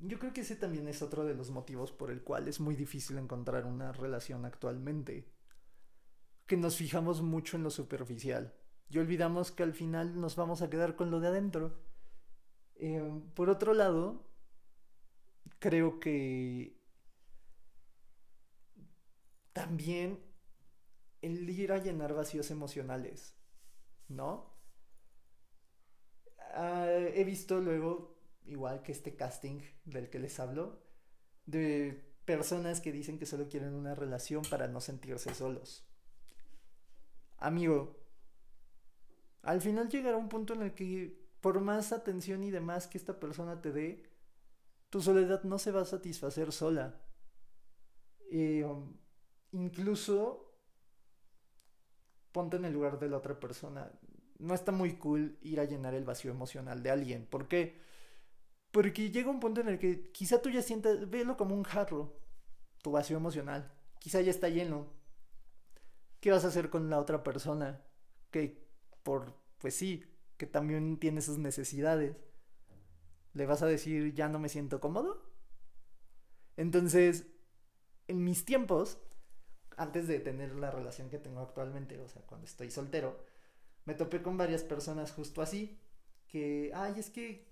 Yo 0.00 0.18
creo 0.18 0.32
que 0.32 0.40
ese 0.42 0.56
también 0.56 0.88
es 0.88 1.00
otro 1.02 1.24
de 1.24 1.34
los 1.34 1.50
motivos 1.50 1.92
por 1.92 2.10
el 2.10 2.22
cual 2.22 2.48
es 2.48 2.60
muy 2.60 2.74
difícil 2.74 3.16
encontrar 3.18 3.64
una 3.64 3.92
relación 3.92 4.44
actualmente. 4.44 5.32
Que 6.46 6.56
nos 6.56 6.76
fijamos 6.76 7.22
mucho 7.22 7.56
en 7.56 7.62
lo 7.62 7.70
superficial 7.70 8.54
y 8.90 8.98
olvidamos 8.98 9.50
que 9.50 9.62
al 9.62 9.72
final 9.72 10.20
nos 10.20 10.36
vamos 10.36 10.62
a 10.62 10.68
quedar 10.68 10.96
con 10.96 11.10
lo 11.10 11.20
de 11.20 11.28
adentro. 11.28 11.78
Eh, 12.76 13.22
por 13.34 13.48
otro 13.48 13.72
lado, 13.72 14.26
creo 15.58 16.00
que 16.00 16.83
también 19.54 20.22
el 21.22 21.48
ir 21.48 21.72
a 21.72 21.78
llenar 21.78 22.12
vacíos 22.12 22.50
emocionales, 22.50 23.34
¿no? 24.08 24.52
Ah, 26.52 26.86
he 26.90 27.24
visto 27.24 27.60
luego, 27.60 28.18
igual 28.44 28.82
que 28.82 28.92
este 28.92 29.16
casting 29.16 29.62
del 29.86 30.10
que 30.10 30.18
les 30.18 30.38
hablo, 30.38 30.82
de 31.46 32.14
personas 32.26 32.80
que 32.82 32.92
dicen 32.92 33.18
que 33.18 33.26
solo 33.26 33.48
quieren 33.48 33.74
una 33.74 33.94
relación 33.94 34.42
para 34.50 34.68
no 34.68 34.82
sentirse 34.82 35.34
solos. 35.34 35.86
Amigo, 37.38 37.96
al 39.42 39.60
final 39.60 39.88
llegará 39.88 40.16
un 40.16 40.28
punto 40.28 40.54
en 40.54 40.62
el 40.62 40.74
que 40.74 41.24
por 41.40 41.60
más 41.60 41.92
atención 41.92 42.42
y 42.42 42.50
demás 42.50 42.86
que 42.86 42.98
esta 42.98 43.20
persona 43.20 43.60
te 43.60 43.72
dé, 43.72 44.10
tu 44.90 45.00
soledad 45.00 45.42
no 45.44 45.58
se 45.58 45.72
va 45.72 45.82
a 45.82 45.86
satisfacer 45.86 46.52
sola. 46.52 47.00
Um, 48.32 49.03
incluso 49.54 50.52
ponte 52.32 52.56
en 52.56 52.64
el 52.64 52.72
lugar 52.72 52.98
de 52.98 53.08
la 53.08 53.18
otra 53.18 53.38
persona. 53.38 53.90
No 54.38 54.54
está 54.54 54.72
muy 54.72 54.94
cool 54.96 55.38
ir 55.42 55.60
a 55.60 55.64
llenar 55.64 55.94
el 55.94 56.04
vacío 56.04 56.32
emocional 56.32 56.82
de 56.82 56.90
alguien. 56.90 57.26
¿Por 57.26 57.46
qué? 57.46 57.80
Porque 58.72 59.10
llega 59.10 59.30
un 59.30 59.38
punto 59.38 59.60
en 59.60 59.68
el 59.68 59.78
que 59.78 60.10
quizá 60.10 60.42
tú 60.42 60.50
ya 60.50 60.60
sientas, 60.60 61.08
velo 61.08 61.36
como 61.36 61.54
un 61.54 61.62
jarro, 61.62 62.18
tu 62.82 62.90
vacío 62.90 63.16
emocional. 63.16 63.72
Quizá 64.00 64.20
ya 64.20 64.32
está 64.32 64.48
lleno. 64.48 64.92
¿Qué 66.18 66.32
vas 66.32 66.44
a 66.44 66.48
hacer 66.48 66.68
con 66.70 66.90
la 66.90 66.98
otra 66.98 67.22
persona? 67.22 67.80
Que 68.32 68.66
por, 69.04 69.38
pues 69.58 69.76
sí, 69.76 70.04
que 70.36 70.46
también 70.46 70.98
tiene 70.98 71.20
sus 71.20 71.38
necesidades. 71.38 72.16
¿Le 73.34 73.46
vas 73.46 73.62
a 73.62 73.66
decir, 73.66 74.12
ya 74.14 74.28
no 74.28 74.40
me 74.40 74.48
siento 74.48 74.80
cómodo? 74.80 75.22
Entonces, 76.56 77.28
en 78.08 78.24
mis 78.24 78.44
tiempos, 78.44 78.98
antes 79.76 80.08
de 80.08 80.20
tener 80.20 80.54
la 80.56 80.70
relación 80.70 81.10
que 81.10 81.18
tengo 81.18 81.40
actualmente, 81.40 82.00
o 82.00 82.08
sea, 82.08 82.22
cuando 82.22 82.46
estoy 82.46 82.70
soltero, 82.70 83.24
me 83.84 83.94
topé 83.94 84.22
con 84.22 84.36
varias 84.36 84.62
personas 84.62 85.12
justo 85.12 85.42
así, 85.42 85.78
que, 86.26 86.70
ay, 86.74 86.94
es 86.98 87.10
que, 87.10 87.46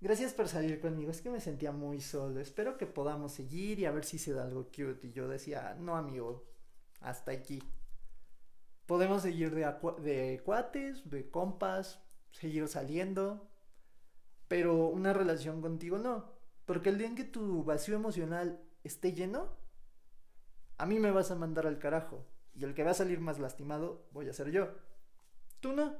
gracias 0.00 0.34
por 0.34 0.48
salir 0.48 0.80
conmigo, 0.80 1.10
es 1.10 1.20
que 1.20 1.30
me 1.30 1.40
sentía 1.40 1.72
muy 1.72 2.00
solo, 2.00 2.40
espero 2.40 2.76
que 2.76 2.86
podamos 2.86 3.32
seguir 3.32 3.78
y 3.78 3.86
a 3.86 3.90
ver 3.90 4.04
si 4.04 4.18
se 4.18 4.32
da 4.32 4.44
algo 4.44 4.64
cute. 4.66 5.06
Y 5.06 5.12
yo 5.12 5.28
decía, 5.28 5.76
no, 5.78 5.96
amigo, 5.96 6.46
hasta 7.00 7.32
aquí. 7.32 7.62
Podemos 8.86 9.22
seguir 9.22 9.54
de, 9.54 9.64
de 10.02 10.42
cuates, 10.44 11.08
de 11.08 11.30
compas, 11.30 12.00
seguir 12.30 12.66
saliendo, 12.68 13.48
pero 14.48 14.88
una 14.88 15.12
relación 15.12 15.60
contigo 15.60 15.98
no. 15.98 16.32
Porque 16.64 16.88
el 16.88 16.98
día 16.98 17.06
en 17.06 17.14
que 17.16 17.24
tu 17.24 17.64
vacío 17.64 17.96
emocional 17.96 18.62
esté 18.82 19.12
lleno, 19.12 19.56
a 20.78 20.86
mí 20.86 20.98
me 20.98 21.10
vas 21.10 21.30
a 21.30 21.36
mandar 21.36 21.66
al 21.66 21.78
carajo. 21.78 22.24
Y 22.54 22.64
el 22.64 22.74
que 22.74 22.84
va 22.84 22.92
a 22.92 22.94
salir 22.94 23.20
más 23.20 23.38
lastimado 23.38 24.06
voy 24.12 24.28
a 24.28 24.32
ser 24.32 24.50
yo. 24.50 24.68
Tú 25.60 25.72
no. 25.72 25.96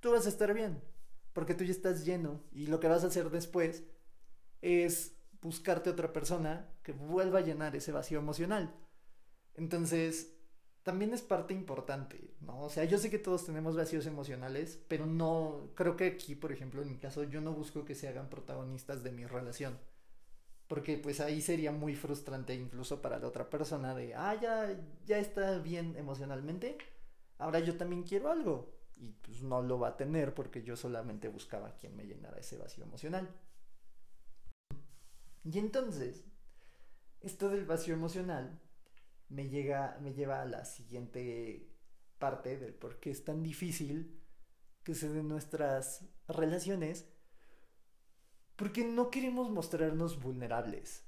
Tú 0.00 0.12
vas 0.12 0.26
a 0.26 0.30
estar 0.30 0.52
bien. 0.54 0.82
Porque 1.32 1.54
tú 1.54 1.64
ya 1.64 1.72
estás 1.72 2.04
lleno. 2.04 2.42
Y 2.52 2.66
lo 2.66 2.80
que 2.80 2.88
vas 2.88 3.04
a 3.04 3.08
hacer 3.08 3.30
después 3.30 3.84
es 4.60 5.14
buscarte 5.40 5.90
otra 5.90 6.12
persona 6.12 6.68
que 6.82 6.92
vuelva 6.92 7.38
a 7.38 7.42
llenar 7.42 7.76
ese 7.76 7.92
vacío 7.92 8.18
emocional. 8.18 8.74
Entonces, 9.54 10.34
también 10.82 11.12
es 11.12 11.22
parte 11.22 11.52
importante, 11.52 12.34
¿no? 12.40 12.62
O 12.62 12.70
sea, 12.70 12.84
yo 12.84 12.98
sé 12.98 13.10
que 13.10 13.18
todos 13.18 13.44
tenemos 13.44 13.76
vacíos 13.76 14.06
emocionales, 14.06 14.80
pero 14.88 15.04
no, 15.06 15.70
creo 15.74 15.96
que 15.96 16.06
aquí, 16.06 16.34
por 16.34 16.52
ejemplo, 16.52 16.80
en 16.80 16.88
mi 16.88 16.96
caso, 16.96 17.24
yo 17.24 17.40
no 17.40 17.52
busco 17.52 17.84
que 17.84 17.94
se 17.94 18.08
hagan 18.08 18.30
protagonistas 18.30 19.02
de 19.02 19.12
mi 19.12 19.26
relación. 19.26 19.78
Porque 20.68 20.98
pues 20.98 21.20
ahí 21.20 21.40
sería 21.40 21.72
muy 21.72 21.96
frustrante 21.96 22.54
incluso 22.54 23.02
para 23.02 23.18
la 23.18 23.26
otra 23.26 23.48
persona 23.50 23.94
de, 23.94 24.14
ah, 24.14 24.38
ya, 24.40 24.78
ya 25.06 25.18
está 25.18 25.58
bien 25.58 25.96
emocionalmente, 25.96 26.78
ahora 27.38 27.58
yo 27.60 27.76
también 27.76 28.02
quiero 28.02 28.30
algo. 28.30 28.78
Y 28.96 29.12
pues 29.12 29.42
no 29.42 29.62
lo 29.62 29.78
va 29.78 29.88
a 29.88 29.96
tener 29.96 30.34
porque 30.34 30.62
yo 30.62 30.76
solamente 30.76 31.28
buscaba 31.28 31.68
a 31.68 31.76
quien 31.76 31.96
me 31.96 32.04
llenara 32.04 32.38
ese 32.38 32.58
vacío 32.58 32.84
emocional. 32.84 33.28
Y 35.44 35.58
entonces, 35.58 36.24
esto 37.20 37.48
del 37.48 37.64
vacío 37.64 37.94
emocional 37.94 38.60
me, 39.28 39.48
llega, 39.48 39.98
me 40.02 40.12
lleva 40.14 40.42
a 40.42 40.46
la 40.46 40.64
siguiente 40.64 41.72
parte 42.18 42.58
del 42.58 42.74
por 42.74 42.98
qué 42.98 43.10
es 43.10 43.24
tan 43.24 43.42
difícil 43.42 44.20
que 44.82 44.94
se 44.94 45.08
den 45.08 45.28
nuestras 45.28 46.04
relaciones, 46.26 47.06
porque 48.58 48.84
no 48.84 49.10
queremos 49.10 49.50
mostrarnos 49.50 50.20
vulnerables. 50.20 51.04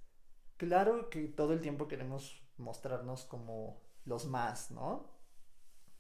Claro 0.56 1.10
que 1.10 1.26
todo 1.26 1.52
el 1.52 1.60
tiempo 1.60 1.88
queremos 1.88 2.42
mostrarnos 2.56 3.24
como 3.24 3.82
los 4.06 4.26
más, 4.26 4.70
¿no? 4.70 5.10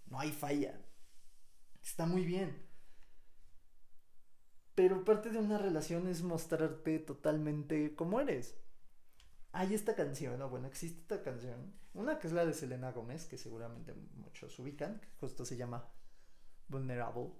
No 0.06 0.18
hay 0.18 0.30
falla. 0.30 0.80
Está 1.82 2.06
muy 2.06 2.24
bien. 2.24 2.66
Pero 4.74 5.04
parte 5.04 5.30
de 5.30 5.38
una 5.38 5.58
relación 5.58 6.06
es 6.06 6.22
mostrarte 6.22 7.00
totalmente 7.00 7.94
como 7.94 8.20
eres 8.20 8.56
hay 9.52 9.74
esta 9.74 9.94
canción, 9.94 10.40
o 10.42 10.48
bueno, 10.48 10.68
existe 10.68 11.00
esta 11.00 11.22
canción, 11.22 11.74
una 11.94 12.18
que 12.18 12.28
es 12.28 12.32
la 12.32 12.46
de 12.46 12.52
Selena 12.52 12.92
Gómez, 12.92 13.26
que 13.26 13.36
seguramente 13.36 13.94
muchos 14.14 14.56
ubican, 14.58 15.00
que 15.00 15.08
justo 15.18 15.44
se 15.44 15.56
llama 15.56 15.88
Vulnerable. 16.68 17.32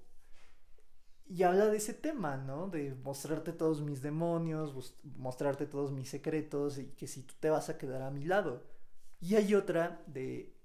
Y 1.31 1.45
habla 1.45 1.67
de 1.67 1.77
ese 1.77 1.95
tema, 1.95 2.37
¿no? 2.37 2.67
De 2.67 2.93
mostrarte 3.05 3.53
todos 3.53 3.83
mis 3.83 4.03
demonios, 4.03 4.97
mostrarte 5.17 5.65
todos 5.65 5.93
mis 5.93 6.09
secretos 6.09 6.77
y 6.77 6.87
que 6.87 7.07
si 7.07 7.23
tú 7.23 7.35
te 7.39 7.51
vas 7.51 7.69
a 7.69 7.79
quedar 7.79 8.03
a 8.03 8.11
mi 8.11 8.25
lado. 8.25 8.65
Y 9.21 9.37
hay 9.37 9.55
otra 9.55 10.03
de 10.09 10.57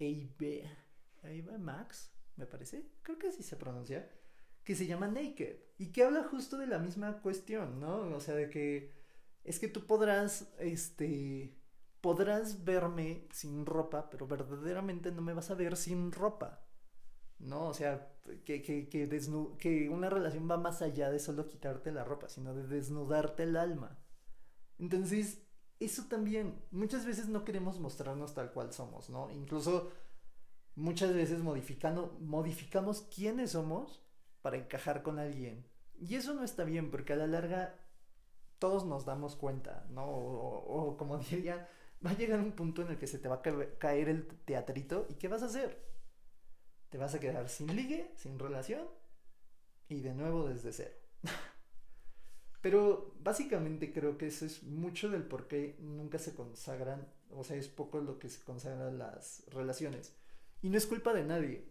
A.B. 0.00 0.64
Max, 1.58 2.10
me 2.36 2.46
parece, 2.46 2.86
creo 3.02 3.18
que 3.18 3.28
así 3.28 3.42
se 3.42 3.56
pronuncia, 3.56 4.10
que 4.64 4.74
se 4.74 4.86
llama 4.86 5.06
Naked 5.06 5.56
y 5.76 5.92
que 5.92 6.04
habla 6.04 6.24
justo 6.24 6.56
de 6.56 6.66
la 6.66 6.78
misma 6.78 7.20
cuestión, 7.20 7.78
¿no? 7.78 8.16
O 8.16 8.20
sea, 8.20 8.34
de 8.36 8.48
que 8.48 8.94
es 9.44 9.58
que 9.58 9.68
tú 9.68 9.86
podrás, 9.86 10.50
este, 10.58 11.58
podrás 12.00 12.64
verme 12.64 13.28
sin 13.32 13.66
ropa, 13.66 14.08
pero 14.08 14.26
verdaderamente 14.26 15.12
no 15.12 15.20
me 15.20 15.34
vas 15.34 15.50
a 15.50 15.54
ver 15.54 15.76
sin 15.76 16.10
ropa. 16.10 16.65
¿No? 17.38 17.68
O 17.68 17.74
sea, 17.74 18.08
que, 18.44 18.62
que, 18.62 18.88
que, 18.88 19.08
que 19.58 19.88
una 19.88 20.10
relación 20.10 20.50
va 20.50 20.56
más 20.56 20.82
allá 20.82 21.10
de 21.10 21.18
solo 21.18 21.46
quitarte 21.46 21.92
la 21.92 22.04
ropa, 22.04 22.28
sino 22.28 22.54
de 22.54 22.66
desnudarte 22.66 23.44
el 23.44 23.56
alma. 23.56 23.98
Entonces, 24.78 25.42
eso 25.80 26.04
también, 26.08 26.62
muchas 26.70 27.04
veces 27.06 27.28
no 27.28 27.44
queremos 27.44 27.78
mostrarnos 27.80 28.34
tal 28.34 28.52
cual 28.52 28.72
somos, 28.72 29.10
¿no? 29.10 29.30
Incluso 29.30 29.92
muchas 30.74 31.14
veces 31.14 31.40
modificando, 31.40 32.16
modificamos 32.20 33.02
quiénes 33.02 33.52
somos 33.52 34.02
para 34.42 34.56
encajar 34.56 35.02
con 35.02 35.18
alguien. 35.18 35.66
Y 35.98 36.16
eso 36.16 36.34
no 36.34 36.44
está 36.44 36.64
bien, 36.64 36.90
porque 36.90 37.12
a 37.14 37.16
la 37.16 37.26
larga 37.26 37.74
todos 38.58 38.86
nos 38.86 39.04
damos 39.04 39.36
cuenta, 39.36 39.86
¿no? 39.90 40.04
O, 40.04 40.90
o 40.90 40.96
como 40.96 41.18
diría, 41.30 41.68
va 42.04 42.10
a 42.10 42.16
llegar 42.16 42.40
un 42.40 42.52
punto 42.52 42.82
en 42.82 42.88
el 42.88 42.98
que 42.98 43.06
se 43.06 43.18
te 43.18 43.28
va 43.28 43.36
a 43.36 43.78
caer 43.78 44.08
el 44.08 44.26
teatrito 44.44 45.06
y 45.08 45.14
¿qué 45.14 45.28
vas 45.28 45.42
a 45.42 45.46
hacer? 45.46 45.95
Te 46.90 46.98
vas 46.98 47.14
a 47.14 47.20
quedar 47.20 47.48
sin 47.48 47.74
ligue, 47.74 48.12
sin 48.16 48.38
relación 48.38 48.86
y 49.88 50.00
de 50.00 50.14
nuevo 50.14 50.48
desde 50.48 50.72
cero. 50.72 50.94
Pero 52.62 53.14
básicamente 53.20 53.92
creo 53.92 54.18
que 54.18 54.26
eso 54.26 54.44
es 54.44 54.62
mucho 54.62 55.08
del 55.08 55.24
por 55.24 55.46
qué 55.46 55.76
nunca 55.80 56.18
se 56.18 56.34
consagran, 56.34 57.06
o 57.30 57.44
sea, 57.44 57.56
es 57.56 57.68
poco 57.68 58.00
lo 58.00 58.18
que 58.18 58.28
se 58.28 58.42
consagran 58.42 58.98
las 58.98 59.44
relaciones. 59.48 60.14
Y 60.62 60.70
no 60.70 60.78
es 60.78 60.86
culpa 60.86 61.12
de 61.12 61.24
nadie. 61.24 61.68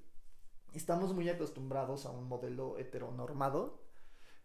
Estamos 0.73 1.13
muy 1.13 1.27
acostumbrados 1.29 2.05
a 2.05 2.11
un 2.11 2.27
modelo 2.27 2.77
heteronormado 2.77 3.81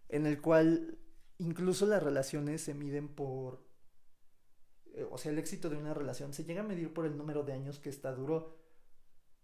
en 0.08 0.26
el 0.26 0.40
cual 0.40 0.98
incluso 1.38 1.86
las 1.86 2.02
relaciones 2.02 2.62
se 2.62 2.74
miden 2.74 3.08
por, 3.08 3.64
eh, 4.94 5.06
o 5.10 5.18
sea, 5.18 5.32
el 5.32 5.38
éxito 5.38 5.70
de 5.70 5.76
una 5.76 5.94
relación 5.94 6.32
se 6.32 6.44
llega 6.44 6.60
a 6.60 6.66
medir 6.66 6.92
por 6.92 7.06
el 7.06 7.16
número 7.16 7.42
de 7.42 7.52
años 7.52 7.78
que 7.78 7.88
esta 7.90 8.12
duró. 8.12 8.56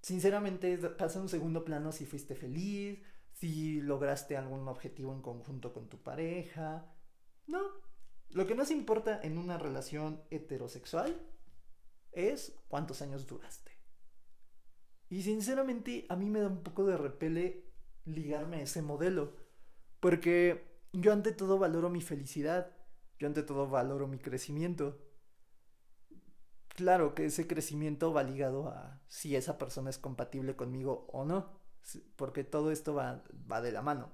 Sinceramente 0.07 0.79
pasa 0.91 1.21
un 1.21 1.29
segundo 1.29 1.65
plano 1.65 1.91
si 1.91 2.07
fuiste 2.07 2.37
feliz, 2.37 3.03
si 3.33 3.81
lograste 3.81 4.37
algún 4.37 4.69
objetivo 4.69 5.13
en 5.13 5.21
conjunto 5.21 5.73
con 5.73 5.89
tu 5.89 6.01
pareja, 6.01 6.95
no. 7.49 7.59
Lo 8.29 8.47
que 8.47 8.55
más 8.55 8.71
importa 8.71 9.21
en 9.21 9.37
una 9.37 9.59
relación 9.59 10.23
heterosexual 10.31 11.21
es 12.13 12.57
cuántos 12.69 13.03
años 13.03 13.27
duraste. 13.27 13.73
Y 15.09 15.23
sinceramente 15.23 16.07
a 16.09 16.15
mí 16.15 16.31
me 16.31 16.39
da 16.39 16.47
un 16.47 16.63
poco 16.63 16.85
de 16.85 16.97
repele 16.97 17.65
ligarme 18.05 18.59
a 18.59 18.63
ese 18.63 18.83
modelo. 18.83 19.35
Porque 19.99 20.85
yo 20.93 21.13
ante 21.13 21.33
todo 21.33 21.59
valoro 21.59 21.91
mi 21.91 22.01
felicidad. 22.01 22.77
Yo 23.19 23.27
ante 23.27 23.43
todo 23.43 23.69
valoro 23.69 24.07
mi 24.07 24.19
crecimiento. 24.19 25.01
Claro 26.77 27.15
que 27.15 27.25
ese 27.25 27.47
crecimiento 27.47 28.13
va 28.13 28.23
ligado 28.23 28.69
a 28.69 29.01
si 29.09 29.35
esa 29.35 29.57
persona 29.57 29.91
es 29.91 29.99
compatible 29.99 30.57
conmigo 30.57 31.09
o 31.11 31.25
no. 31.25 31.59
Porque 32.17 32.45
todo 32.45 32.71
esto 32.71 32.95
va, 32.95 33.25
va 33.51 33.63
de 33.63 33.73
la 33.73 33.81
mano. 33.81 34.13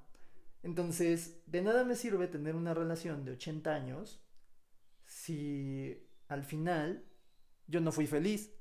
Entonces, 0.62 1.42
de 1.46 1.60
nada 1.62 1.84
me 1.84 1.96
sirve 1.96 2.28
tener 2.28 2.54
una 2.54 2.72
relación 2.72 3.24
de 3.24 3.32
80 3.32 3.74
años 3.74 4.22
si 5.04 6.06
al 6.28 6.44
final 6.44 7.04
yo 7.66 7.80
no 7.80 7.90
fui 7.90 8.06
feliz. 8.06 8.52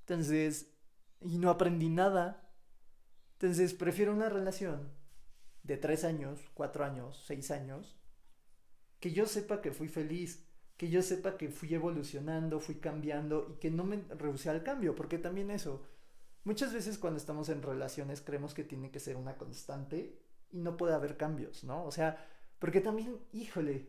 Entonces, 0.00 0.74
y 1.22 1.38
no 1.38 1.48
aprendí 1.48 1.88
nada. 1.88 2.52
Entonces, 3.32 3.72
prefiero 3.72 4.12
una 4.12 4.28
relación 4.28 4.92
de 5.62 5.78
3 5.78 6.04
años, 6.04 6.40
4 6.52 6.84
años, 6.84 7.24
6 7.26 7.50
años, 7.50 7.98
que 9.00 9.12
yo 9.12 9.26
sepa 9.26 9.62
que 9.62 9.72
fui 9.72 9.88
feliz, 9.88 10.45
que 10.76 10.90
yo 10.90 11.02
sepa 11.02 11.36
que 11.36 11.48
fui 11.48 11.74
evolucionando, 11.74 12.60
fui 12.60 12.76
cambiando 12.76 13.48
y 13.50 13.58
que 13.58 13.70
no 13.70 13.84
me 13.84 14.04
rehusé 14.10 14.50
al 14.50 14.62
cambio, 14.62 14.94
porque 14.94 15.18
también 15.18 15.50
eso, 15.50 15.82
muchas 16.44 16.72
veces 16.72 16.98
cuando 16.98 17.18
estamos 17.18 17.48
en 17.48 17.62
relaciones 17.62 18.20
creemos 18.20 18.54
que 18.54 18.64
tiene 18.64 18.90
que 18.90 19.00
ser 19.00 19.16
una 19.16 19.36
constante 19.36 20.18
y 20.50 20.58
no 20.58 20.76
puede 20.76 20.94
haber 20.94 21.16
cambios, 21.16 21.64
¿no? 21.64 21.84
O 21.84 21.90
sea, 21.90 22.26
porque 22.58 22.80
también, 22.80 23.18
híjole, 23.32 23.88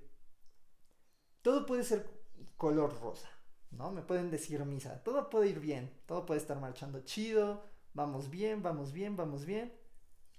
todo 1.42 1.66
puede 1.66 1.84
ser 1.84 2.06
color 2.56 3.00
rosa, 3.00 3.30
¿no? 3.72 3.92
Me 3.92 4.02
pueden 4.02 4.32
decir 4.32 4.64
misa, 4.66 5.04
todo 5.04 5.30
puede 5.30 5.50
ir 5.50 5.60
bien, 5.60 5.92
todo 6.06 6.26
puede 6.26 6.40
estar 6.40 6.60
marchando 6.60 7.02
chido, 7.02 7.64
vamos 7.94 8.30
bien, 8.30 8.64
vamos 8.64 8.94
bien, 8.94 9.16
vamos 9.16 9.46
bien. 9.46 9.74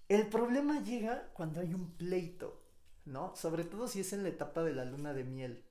El 0.09 0.27
problema 0.29 0.83
llega 0.83 1.31
cuando 1.35 1.61
hay 1.61 1.75
un 1.75 1.91
pleito, 1.93 2.63
¿no? 3.05 3.37
Sobre 3.37 3.65
todo 3.65 3.87
si 3.87 4.01
es 4.01 4.13
en 4.15 4.23
la 4.23 4.31
etapa 4.31 4.63
de 4.63 4.73
la 4.73 4.87
luna 4.87 5.13
de 5.13 5.25
miel. 5.25 5.68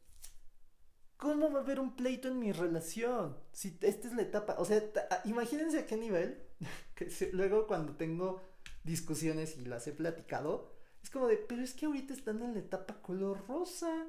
¿Cómo 1.17 1.51
va 1.51 1.59
a 1.59 1.63
haber 1.63 1.79
un 1.79 1.95
pleito 1.95 2.27
en 2.27 2.39
mi 2.39 2.51
relación? 2.51 3.35
Si 3.51 3.77
esta 3.81 4.07
es 4.07 4.13
la 4.13 4.21
etapa, 4.21 4.55
o 4.59 4.65
sea, 4.65 4.83
imagínense 5.25 5.79
a 5.79 5.85
qué 5.87 5.97
nivel, 5.97 6.43
que 6.95 7.09
luego 7.33 7.65
cuando 7.65 7.95
tengo 7.95 8.41
discusiones 8.83 9.57
y 9.57 9.65
las 9.65 9.87
he 9.87 9.93
platicado, 9.93 10.71
es 11.01 11.09
como 11.09 11.27
de, 11.27 11.37
pero 11.37 11.63
es 11.63 11.73
que 11.73 11.87
ahorita 11.87 12.13
están 12.13 12.41
en 12.41 12.53
la 12.53 12.59
etapa 12.59 13.01
color 13.01 13.47
rosa. 13.47 14.05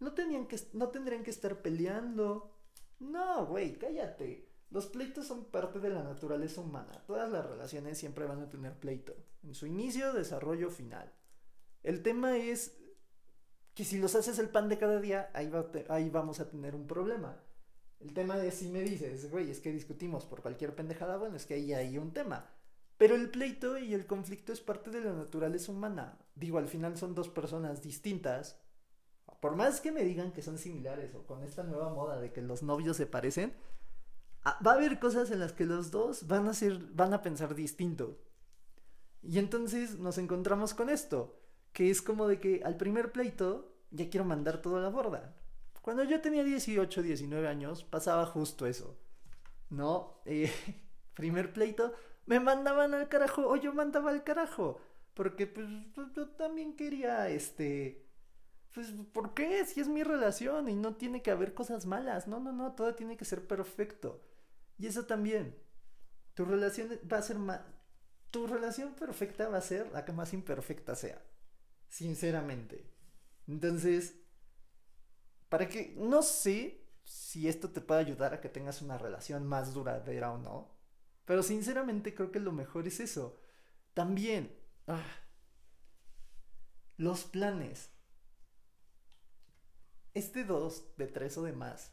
No, 0.00 0.12
tenían 0.12 0.46
que, 0.46 0.58
no 0.74 0.88
tendrían 0.88 1.22
que 1.22 1.30
estar 1.30 1.62
peleando. 1.62 2.50
No, 2.98 3.46
güey, 3.46 3.78
cállate. 3.78 4.48
Los 4.70 4.86
pleitos 4.86 5.26
son 5.26 5.44
parte 5.44 5.78
de 5.78 5.90
la 5.90 6.02
naturaleza 6.02 6.60
humana. 6.60 7.04
Todas 7.06 7.30
las 7.30 7.46
relaciones 7.46 7.96
siempre 7.96 8.26
van 8.26 8.42
a 8.42 8.48
tener 8.48 8.74
pleito. 8.78 9.14
En 9.44 9.54
su 9.54 9.66
inicio, 9.66 10.12
desarrollo, 10.12 10.70
final. 10.70 11.12
El 11.82 12.02
tema 12.02 12.36
es 12.36 12.76
que 13.74 13.84
si 13.84 13.98
los 13.98 14.14
haces 14.14 14.38
el 14.38 14.48
pan 14.48 14.68
de 14.68 14.78
cada 14.78 15.00
día, 15.00 15.30
ahí, 15.34 15.50
ahí 15.88 16.08
vamos 16.10 16.40
a 16.40 16.48
tener 16.48 16.74
un 16.74 16.86
problema. 16.86 17.36
El 18.00 18.12
tema 18.12 18.42
es 18.44 18.54
si 18.54 18.68
me 18.68 18.82
dices, 18.82 19.30
güey, 19.30 19.50
es 19.50 19.60
que 19.60 19.72
discutimos 19.72 20.26
por 20.26 20.42
cualquier 20.42 20.74
pendejada, 20.74 21.16
bueno, 21.16 21.36
es 21.36 21.46
que 21.46 21.54
ahí 21.54 21.72
hay 21.72 21.98
un 21.98 22.12
tema. 22.12 22.50
Pero 22.96 23.16
el 23.16 23.30
pleito 23.30 23.78
y 23.78 23.94
el 23.94 24.06
conflicto 24.06 24.52
es 24.52 24.60
parte 24.60 24.90
de 24.90 25.00
la 25.00 25.12
naturaleza 25.12 25.72
humana. 25.72 26.18
Digo, 26.34 26.58
al 26.58 26.68
final 26.68 26.96
son 26.96 27.14
dos 27.14 27.28
personas 27.28 27.82
distintas. 27.82 28.60
Por 29.40 29.56
más 29.56 29.80
que 29.80 29.90
me 29.90 30.04
digan 30.04 30.32
que 30.32 30.42
son 30.42 30.58
similares 30.58 31.14
o 31.14 31.26
con 31.26 31.42
esta 31.42 31.64
nueva 31.64 31.92
moda 31.92 32.20
de 32.20 32.32
que 32.32 32.42
los 32.42 32.62
novios 32.62 32.96
se 32.96 33.06
parecen, 33.06 33.54
ah, 34.44 34.58
va 34.64 34.72
a 34.72 34.74
haber 34.74 35.00
cosas 35.00 35.30
en 35.32 35.40
las 35.40 35.52
que 35.52 35.64
los 35.64 35.90
dos 35.90 36.28
van 36.28 36.46
a 36.46 36.54
ser, 36.54 36.78
van 36.92 37.12
a 37.12 37.22
pensar 37.22 37.54
distinto. 37.54 38.20
Y 39.22 39.38
entonces 39.38 39.98
nos 39.98 40.18
encontramos 40.18 40.74
con 40.74 40.88
esto, 40.88 41.43
que 41.74 41.90
es 41.90 42.00
como 42.00 42.26
de 42.28 42.40
que 42.40 42.62
al 42.64 42.78
primer 42.78 43.12
pleito 43.12 43.74
ya 43.90 44.08
quiero 44.08 44.24
mandar 44.24 44.62
todo 44.62 44.78
a 44.78 44.80
la 44.80 44.88
borda. 44.88 45.34
Cuando 45.82 46.04
yo 46.04 46.22
tenía 46.22 46.44
18, 46.44 47.02
19 47.02 47.46
años, 47.46 47.84
pasaba 47.84 48.24
justo 48.24 48.64
eso. 48.64 48.96
¿No? 49.68 50.22
Eh, 50.24 50.50
primer 51.14 51.52
pleito, 51.52 51.92
me 52.26 52.40
mandaban 52.40 52.94
al 52.94 53.08
carajo 53.08 53.46
o 53.46 53.56
yo 53.56 53.74
mandaba 53.74 54.10
al 54.10 54.24
carajo. 54.24 54.80
Porque 55.14 55.46
pues, 55.46 55.66
pues 55.94 56.08
yo 56.14 56.30
también 56.30 56.76
quería, 56.76 57.28
este, 57.28 58.06
pues, 58.72 58.92
¿por 59.12 59.34
qué? 59.34 59.64
Si 59.66 59.80
es 59.80 59.88
mi 59.88 60.04
relación 60.04 60.68
y 60.68 60.74
no 60.74 60.94
tiene 60.94 61.22
que 61.22 61.32
haber 61.32 61.54
cosas 61.54 61.86
malas. 61.86 62.28
No, 62.28 62.38
no, 62.38 62.52
no, 62.52 62.72
todo 62.74 62.94
tiene 62.94 63.16
que 63.16 63.24
ser 63.24 63.46
perfecto. 63.46 64.22
Y 64.78 64.86
eso 64.86 65.06
también. 65.06 65.56
Tu 66.34 66.44
relación 66.44 66.88
va 67.12 67.18
a 67.18 67.22
ser 67.22 67.38
más... 67.38 67.60
Tu 68.30 68.46
relación 68.46 68.94
perfecta 68.94 69.48
va 69.48 69.58
a 69.58 69.60
ser 69.60 69.90
la 69.92 70.04
que 70.04 70.12
más 70.12 70.32
imperfecta 70.32 70.94
sea. 70.94 71.20
Sinceramente. 71.94 72.90
Entonces, 73.46 74.16
para 75.48 75.68
que... 75.68 75.94
No 75.96 76.22
sé 76.22 76.84
si 77.04 77.46
esto 77.46 77.70
te 77.70 77.80
puede 77.80 78.00
ayudar 78.00 78.34
a 78.34 78.40
que 78.40 78.48
tengas 78.48 78.82
una 78.82 78.98
relación 78.98 79.46
más 79.46 79.74
duradera 79.74 80.32
o 80.32 80.38
no. 80.38 80.76
Pero 81.24 81.44
sinceramente 81.44 82.12
creo 82.12 82.32
que 82.32 82.40
lo 82.40 82.50
mejor 82.50 82.88
es 82.88 82.98
eso. 82.98 83.38
También, 83.92 84.58
ah, 84.88 85.06
los 86.96 87.22
planes. 87.22 87.90
Este 90.14 90.42
dos, 90.42 90.96
de 90.96 91.06
tres 91.06 91.38
o 91.38 91.44
de 91.44 91.52
más. 91.52 91.92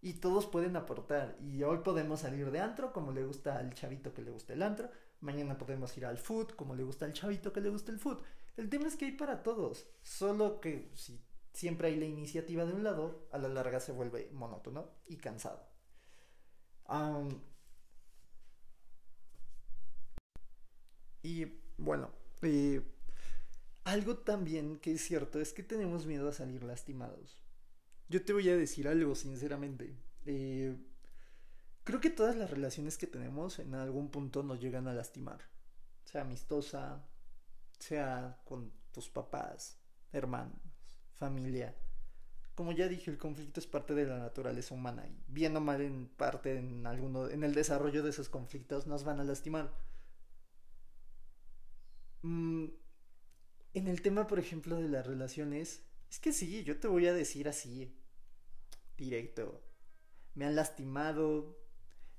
Y 0.00 0.14
todos 0.14 0.46
pueden 0.46 0.74
aportar. 0.74 1.36
Y 1.42 1.62
hoy 1.64 1.80
podemos 1.84 2.20
salir 2.20 2.50
de 2.50 2.60
antro 2.60 2.94
como 2.94 3.12
le 3.12 3.26
gusta 3.26 3.58
al 3.58 3.74
chavito 3.74 4.14
que 4.14 4.22
le 4.22 4.30
gusta 4.30 4.54
el 4.54 4.62
antro. 4.62 4.88
Mañana 5.20 5.58
podemos 5.58 5.94
ir 5.98 6.06
al 6.06 6.16
food 6.16 6.52
como 6.52 6.74
le 6.74 6.82
gusta 6.82 7.04
al 7.04 7.12
chavito 7.12 7.52
que 7.52 7.60
le 7.60 7.68
gusta 7.68 7.92
el 7.92 7.98
food. 7.98 8.22
El 8.56 8.70
tema 8.70 8.88
es 8.88 8.96
que 8.96 9.06
hay 9.06 9.12
para 9.12 9.42
todos. 9.42 9.86
Solo 10.02 10.60
que 10.60 10.90
si 10.94 11.20
siempre 11.52 11.88
hay 11.88 11.96
la 11.96 12.06
iniciativa 12.06 12.64
de 12.64 12.72
un 12.72 12.84
lado, 12.84 13.28
a 13.32 13.38
la 13.38 13.48
larga 13.48 13.80
se 13.80 13.92
vuelve 13.92 14.30
monótono 14.32 14.90
y 15.06 15.16
cansado. 15.16 15.66
Y 21.22 21.46
bueno, 21.76 22.10
algo 23.84 24.18
también 24.18 24.78
que 24.78 24.92
es 24.92 25.02
cierto 25.02 25.40
es 25.40 25.52
que 25.52 25.62
tenemos 25.62 26.06
miedo 26.06 26.28
a 26.28 26.32
salir 26.32 26.62
lastimados. 26.62 27.42
Yo 28.08 28.24
te 28.24 28.32
voy 28.32 28.48
a 28.48 28.56
decir 28.56 28.86
algo, 28.86 29.14
sinceramente. 29.14 29.96
Eh, 30.26 30.76
creo 31.84 32.00
que 32.00 32.10
todas 32.10 32.36
las 32.36 32.50
relaciones 32.50 32.96
que 32.98 33.06
tenemos 33.06 33.58
en 33.58 33.74
algún 33.74 34.10
punto 34.10 34.42
nos 34.42 34.60
llegan 34.60 34.86
a 34.86 34.94
lastimar. 34.94 35.40
Sea 36.04 36.22
amistosa, 36.22 37.04
sea 37.78 38.40
con 38.44 38.72
tus 38.92 39.08
papás, 39.08 39.78
hermanos, 40.12 40.60
familia. 41.12 41.74
Como 42.54 42.72
ya 42.72 42.88
dije, 42.88 43.10
el 43.10 43.18
conflicto 43.18 43.60
es 43.60 43.66
parte 43.66 43.94
de 43.94 44.06
la 44.06 44.18
naturaleza 44.18 44.74
humana 44.74 45.06
y 45.06 45.22
bien 45.28 45.56
o 45.56 45.60
mal 45.60 45.82
en 45.82 46.08
parte 46.08 46.58
en 46.58 46.86
alguno 46.86 47.28
en 47.28 47.44
el 47.44 47.54
desarrollo 47.54 48.02
de 48.02 48.10
esos 48.10 48.28
conflictos 48.30 48.86
nos 48.86 49.04
van 49.04 49.20
a 49.20 49.24
lastimar. 49.24 49.72
mm, 52.22 52.66
en 53.74 53.88
el 53.88 54.00
tema, 54.02 54.26
por 54.26 54.38
ejemplo, 54.38 54.76
de 54.76 54.88
las 54.88 55.06
relaciones, 55.06 55.84
es 56.10 56.18
que 56.18 56.32
sí, 56.32 56.64
yo 56.64 56.80
te 56.80 56.88
voy 56.88 57.06
a 57.06 57.12
decir 57.12 57.48
así, 57.48 57.94
directo. 58.96 59.62
Me 60.34 60.46
han 60.46 60.56
lastimado, 60.56 61.58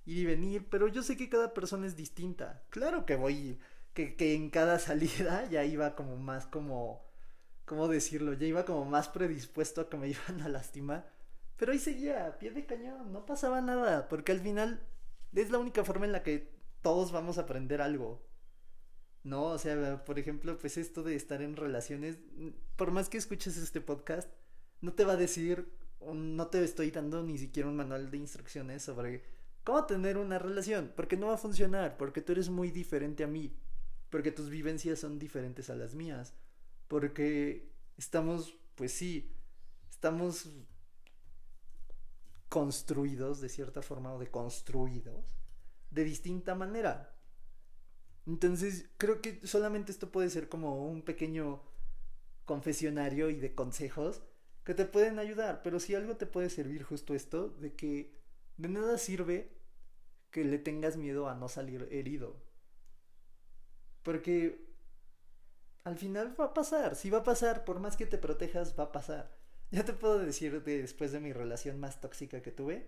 ir 0.06 0.18
y 0.20 0.26
venir, 0.26 0.70
pero 0.70 0.88
yo 0.88 1.04
sé 1.04 1.18
que 1.18 1.30
cada 1.30 1.54
persona 1.54 1.88
es 1.88 1.96
distinta. 1.96 2.66
Claro 2.70 3.06
que 3.06 3.16
voy, 3.16 3.60
que, 4.06 4.36
en 4.36 4.50
cada 4.50 4.80
salida 4.88 5.48
ya 5.50 5.64
iba 5.66 5.96
como 5.96 6.18
más 6.18 6.46
como, 6.46 7.06
¿cómo 7.66 7.88
decirlo? 7.88 8.34
Ya 8.34 8.48
iba 8.48 8.66
como 8.66 8.86
más 8.86 9.10
predispuesto 9.10 9.82
a 9.82 9.90
que 9.90 9.98
me 9.98 10.10
iban 10.10 10.42
a 10.42 10.50
lastimar. 10.50 11.12
Pero 11.58 11.72
ahí 11.72 11.80
seguía, 11.80 12.38
pie 12.38 12.52
de 12.52 12.66
cañón, 12.66 13.12
no 13.12 13.26
pasaba 13.26 13.62
nada, 13.62 14.08
porque 14.10 14.32
al 14.32 14.40
final 14.40 14.86
es 15.34 15.50
la 15.50 15.58
única 15.58 15.84
forma 15.84 16.06
en 16.06 16.12
la 16.12 16.22
que 16.22 16.54
todos 16.82 17.12
vamos 17.12 17.38
a 17.38 17.42
aprender 17.42 17.82
algo. 17.82 18.24
No, 19.24 19.46
o 19.46 19.58
sea, 19.58 20.06
por 20.06 20.20
ejemplo, 20.20 20.58
pues 20.60 20.78
esto 20.78 21.02
de 21.02 21.16
estar 21.16 21.42
en 21.42 21.56
relaciones, 21.56 22.20
por 22.76 22.92
más 22.92 23.10
que 23.10 23.18
escuches 23.18 23.58
este 23.58 23.82
podcast, 23.82 24.32
no 24.80 24.94
te 24.94 25.04
va 25.04 25.14
a 25.14 25.18
decir, 25.18 25.74
no 26.00 26.48
te 26.48 26.64
estoy 26.64 26.92
dando 26.92 27.24
ni 27.24 27.40
siquiera 27.40 27.68
un 27.68 27.76
manual 27.76 28.12
de 28.12 28.18
instrucciones 28.18 28.84
sobre 28.84 29.24
cómo 29.64 29.86
tener 29.86 30.18
una 30.18 30.38
relación, 30.38 30.94
porque 30.96 31.18
no 31.18 31.28
va 31.28 31.34
a 31.34 31.38
funcionar, 31.38 31.98
porque 31.98 32.22
tú 32.22 32.34
eres 32.34 32.50
muy 32.50 32.70
diferente 32.72 33.24
a 33.24 33.28
mí, 33.28 33.54
porque 34.10 34.32
tus 34.32 34.50
vivencias 34.50 35.00
son 35.00 35.20
diferentes 35.20 35.70
a 35.70 35.76
las 35.76 35.94
mías, 35.94 36.34
porque 36.88 37.72
estamos, 37.98 38.58
pues 38.76 38.92
sí, 38.92 39.36
estamos 39.90 40.50
construidos 42.50 43.42
de 43.42 43.50
cierta 43.50 43.82
forma 43.82 44.14
o 44.14 44.20
deconstruidos 44.20 45.38
de 45.92 46.04
distinta 46.04 46.56
manera. 46.56 47.14
Entonces, 48.26 48.90
creo 48.98 49.22
que 49.22 49.46
solamente 49.46 49.92
esto 49.92 50.12
puede 50.12 50.30
ser 50.30 50.50
como 50.50 50.86
un 50.86 51.02
pequeño 51.02 51.62
confesionario 52.46 53.30
y 53.30 53.36
de 53.36 53.56
consejos 53.56 54.22
que 54.64 54.74
te 54.74 54.86
pueden 54.86 55.18
ayudar, 55.18 55.62
pero 55.64 55.80
si 55.80 55.96
algo 55.96 56.18
te 56.18 56.26
puede 56.26 56.50
servir 56.50 56.84
justo 56.84 57.14
esto, 57.14 57.50
de 57.50 57.74
que 57.74 58.18
de 58.58 58.68
nada 58.68 58.98
sirve 58.98 59.56
que 60.30 60.44
le 60.44 60.58
tengas 60.58 60.98
miedo 60.98 61.30
a 61.30 61.36
no 61.36 61.48
salir 61.48 61.88
herido. 61.90 62.47
Porque 64.08 64.66
al 65.84 65.98
final 65.98 66.34
va 66.40 66.46
a 66.46 66.54
pasar, 66.54 66.96
si 66.96 67.10
va 67.10 67.18
a 67.18 67.24
pasar, 67.26 67.66
por 67.66 67.82
más 67.82 67.98
que 67.98 68.06
te 68.06 68.18
protejas, 68.18 68.74
va 68.80 68.86
a 68.86 68.92
pasar. 68.94 69.36
Ya 69.70 69.84
te 69.84 69.92
puedo 69.92 70.18
decir 70.18 70.64
después 70.64 71.12
de 71.12 71.20
mi 71.20 71.34
relación 71.34 71.78
más 71.78 72.00
tóxica 72.00 72.42
que 72.42 72.54
tuve, 72.54 72.88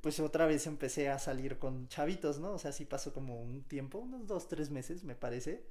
pues 0.00 0.18
otra 0.18 0.46
vez 0.46 0.66
empecé 0.66 1.10
a 1.10 1.20
salir 1.20 1.60
con 1.60 1.86
chavitos, 1.86 2.40
¿no? 2.40 2.54
O 2.54 2.58
sea, 2.58 2.72
sí 2.72 2.86
pasó 2.86 3.14
como 3.14 3.40
un 3.40 3.62
tiempo, 3.62 3.98
unos 3.98 4.26
dos, 4.26 4.48
tres 4.48 4.70
meses, 4.70 5.04
me 5.04 5.14
parece. 5.14 5.64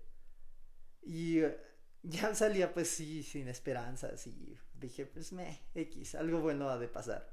Y 1.02 1.40
eh, 1.40 1.58
ya 2.02 2.34
salía 2.34 2.74
pues 2.74 2.88
sí, 2.88 3.24
sin 3.24 3.50
esperanzas 3.50 4.26
y 4.26 4.58
dije, 4.80 5.06
pues 5.06 5.34
me, 5.34 5.64
X, 5.76 6.16
algo 6.16 6.40
bueno 6.40 6.70
ha 6.70 6.78
de 6.78 6.88
pasar. 6.88 7.30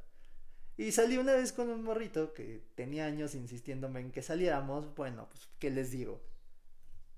Y 0.76 0.90
salí 0.90 1.18
una 1.18 1.34
vez 1.34 1.52
con 1.52 1.68
un 1.68 1.84
morrito 1.84 2.34
que 2.34 2.66
tenía 2.74 3.06
años 3.06 3.36
insistiéndome 3.36 4.00
en 4.00 4.10
que 4.10 4.22
saliéramos, 4.22 4.92
bueno, 4.96 5.28
pues, 5.30 5.48
¿qué 5.60 5.70
les 5.70 5.92
digo? 5.92 6.33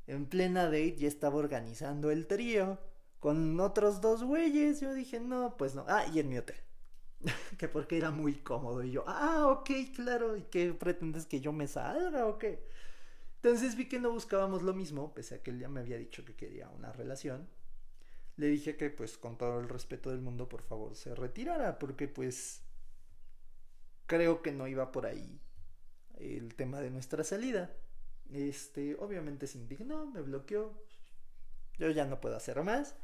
En 0.07 0.27
plena 0.27 0.65
date 0.65 0.97
ya 0.97 1.09
estaba 1.09 1.37
organizando 1.37 2.11
el 2.11 2.27
trío 2.27 2.79
con 3.19 3.59
otros 3.61 4.01
dos 4.01 4.23
güeyes, 4.23 4.81
yo 4.81 4.95
dije, 4.95 5.21
no, 5.21 5.57
pues 5.57 5.75
no. 5.75 5.85
Ah, 5.89 6.07
y 6.13 6.21
en 6.21 6.29
mi 6.29 6.39
hotel. 6.39 6.57
que 7.59 7.69
porque 7.69 7.97
era 7.97 8.11
muy 8.11 8.35
cómodo. 8.35 8.83
Y 8.85 8.93
yo, 8.93 9.05
ah, 9.07 9.49
ok, 9.49 9.71
claro. 9.95 10.37
¿Y 10.37 10.43
qué 10.43 10.73
pretendes 10.73 11.27
que 11.27 11.41
yo 11.41 11.53
me 11.53 11.67
salga 11.67 12.27
o 12.27 12.39
qué? 12.39 12.63
Entonces 13.37 13.77
vi 13.77 13.89
que 13.89 14.01
no 14.01 14.11
buscábamos 14.11 14.63
lo 14.63 14.75
mismo, 14.75 15.15
pese 15.15 15.37
a 15.37 15.43
que 15.43 15.51
él 15.51 15.61
ya 15.61 15.69
me 15.69 15.81
había 15.81 15.99
dicho 15.99 16.25
que 16.25 16.35
quería 16.35 16.69
una 16.71 16.93
relación. 16.93 17.49
Le 18.37 18.49
dije 18.49 18.77
que, 18.77 18.91
pues, 18.91 19.17
con 19.17 19.39
todo 19.39 19.61
el 19.61 19.69
respeto 19.69 20.11
del 20.11 20.21
mundo, 20.21 20.49
por 20.49 20.63
favor, 20.63 20.95
se 20.95 21.15
retirara, 21.15 21.79
porque, 21.79 22.07
pues, 22.09 22.63
creo 24.07 24.43
que 24.43 24.53
no 24.53 24.67
iba 24.67 24.93
por 24.93 25.07
ahí 25.07 25.41
el 26.19 26.55
tema 26.55 26.81
de 26.81 26.91
nuestra 26.91 27.25
salida. 27.25 27.75
Este, 28.33 28.97
obviamente 28.97 29.47
se 29.47 29.59
indignó, 29.59 30.07
me 30.07 30.21
bloqueó. 30.21 30.73
Yo 31.79 31.91
ya 31.91 32.07
no 32.07 32.21
puedo 32.21 32.37
hacer 32.37 32.63
más. 32.63 32.97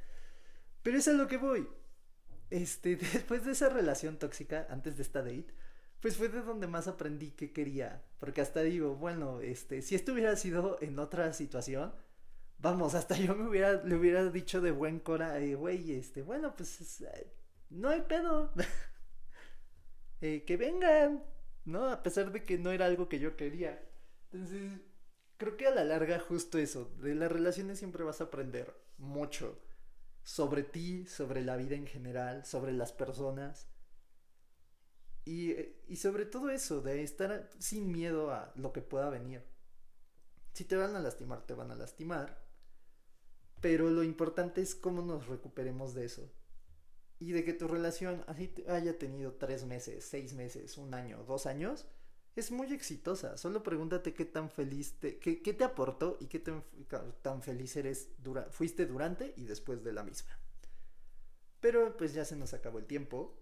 Pero 0.82 0.98
es 0.98 1.08
a 1.08 1.12
lo 1.12 1.28
que 1.28 1.36
voy. 1.36 1.68
Este, 2.50 2.96
después 3.12 3.44
de 3.44 3.52
esa 3.52 3.68
relación 3.68 4.18
tóxica, 4.18 4.66
antes 4.70 4.96
de 4.96 5.02
esta 5.02 5.22
date, 5.22 5.54
pues 6.00 6.16
fue 6.16 6.28
de 6.28 6.42
donde 6.42 6.66
más 6.66 6.88
aprendí 6.88 7.30
que 7.30 7.52
quería. 7.52 8.02
Porque 8.18 8.40
hasta 8.40 8.62
digo, 8.62 8.96
bueno, 8.96 9.40
este, 9.40 9.82
si 9.82 9.94
esto 9.94 10.12
hubiera 10.12 10.36
sido 10.36 10.78
en 10.80 10.98
otra 10.98 11.32
situación, 11.32 11.94
vamos, 12.58 12.94
hasta 12.94 13.16
yo 13.16 13.34
me 13.34 13.48
hubiera, 13.48 13.82
le 13.84 13.94
hubiera 13.96 14.28
dicho 14.30 14.60
de 14.60 14.70
buen 14.70 15.00
cora, 15.00 15.38
eh, 15.40 15.54
güey, 15.54 15.92
este, 15.92 16.22
bueno, 16.22 16.54
pues 16.56 17.00
eh, 17.02 17.32
no 17.70 17.88
hay 17.88 18.02
pedo. 18.02 18.52
Eh, 20.24 20.44
que 20.44 20.56
vengan, 20.56 21.20
¿no? 21.64 21.90
A 21.90 22.00
pesar 22.00 22.30
de 22.30 22.44
que 22.44 22.56
no 22.56 22.70
era 22.70 22.86
algo 22.86 23.08
que 23.08 23.18
yo 23.18 23.36
quería. 23.36 23.82
Entonces, 24.30 24.80
creo 25.42 25.56
que 25.56 25.66
a 25.66 25.74
la 25.74 25.82
larga 25.82 26.20
justo 26.20 26.56
eso, 26.56 26.84
de 27.00 27.16
las 27.16 27.32
relaciones 27.32 27.80
siempre 27.80 28.04
vas 28.04 28.20
a 28.20 28.24
aprender 28.24 28.72
mucho 28.96 29.58
sobre 30.22 30.62
ti, 30.62 31.04
sobre 31.06 31.42
la 31.42 31.56
vida 31.56 31.74
en 31.74 31.88
general, 31.88 32.46
sobre 32.46 32.72
las 32.72 32.92
personas. 32.92 33.66
Y, 35.24 35.56
y, 35.88 35.96
sobre 35.96 36.26
todo 36.26 36.50
eso, 36.50 36.80
de 36.80 37.02
estar 37.02 37.50
sin 37.58 37.90
miedo 37.90 38.30
a 38.30 38.52
lo 38.54 38.72
que 38.72 38.82
pueda 38.82 39.10
venir. 39.10 39.42
Si 40.52 40.64
te 40.64 40.76
van 40.76 40.94
a 40.94 41.00
lastimar, 41.00 41.44
te 41.44 41.54
van 41.54 41.72
a 41.72 41.76
lastimar. 41.76 42.40
Pero 43.60 43.90
lo 43.90 44.04
importante 44.04 44.60
es 44.60 44.76
cómo 44.76 45.02
nos 45.02 45.26
recuperemos 45.26 45.92
de 45.92 46.04
eso. 46.04 46.32
Y 47.18 47.32
de 47.32 47.42
que 47.42 47.52
tu 47.52 47.66
relación 47.66 48.22
así 48.28 48.54
haya 48.68 48.96
tenido 48.96 49.32
tres 49.34 49.64
meses, 49.64 50.04
seis 50.04 50.34
meses, 50.34 50.78
un 50.78 50.94
año, 50.94 51.24
dos 51.24 51.46
años, 51.46 51.84
es 52.34 52.50
muy 52.50 52.72
exitosa. 52.72 53.36
Solo 53.36 53.62
pregúntate 53.62 54.14
qué 54.14 54.24
tan 54.24 54.50
feliz 54.50 54.94
te, 54.98 55.18
qué, 55.18 55.42
qué 55.42 55.52
te 55.52 55.64
aportó 55.64 56.16
y 56.20 56.26
qué 56.26 56.38
tan, 56.38 57.42
feliz 57.42 57.76
eres 57.76 58.08
dura, 58.22 58.48
fuiste 58.50 58.86
durante 58.86 59.34
y 59.36 59.44
después 59.44 59.84
de 59.84 59.92
la 59.92 60.02
misma. 60.02 60.38
Pero 61.60 61.96
pues 61.96 62.14
ya 62.14 62.24
se 62.24 62.36
nos 62.36 62.54
acabó 62.54 62.78
el 62.78 62.86
tiempo. 62.86 63.38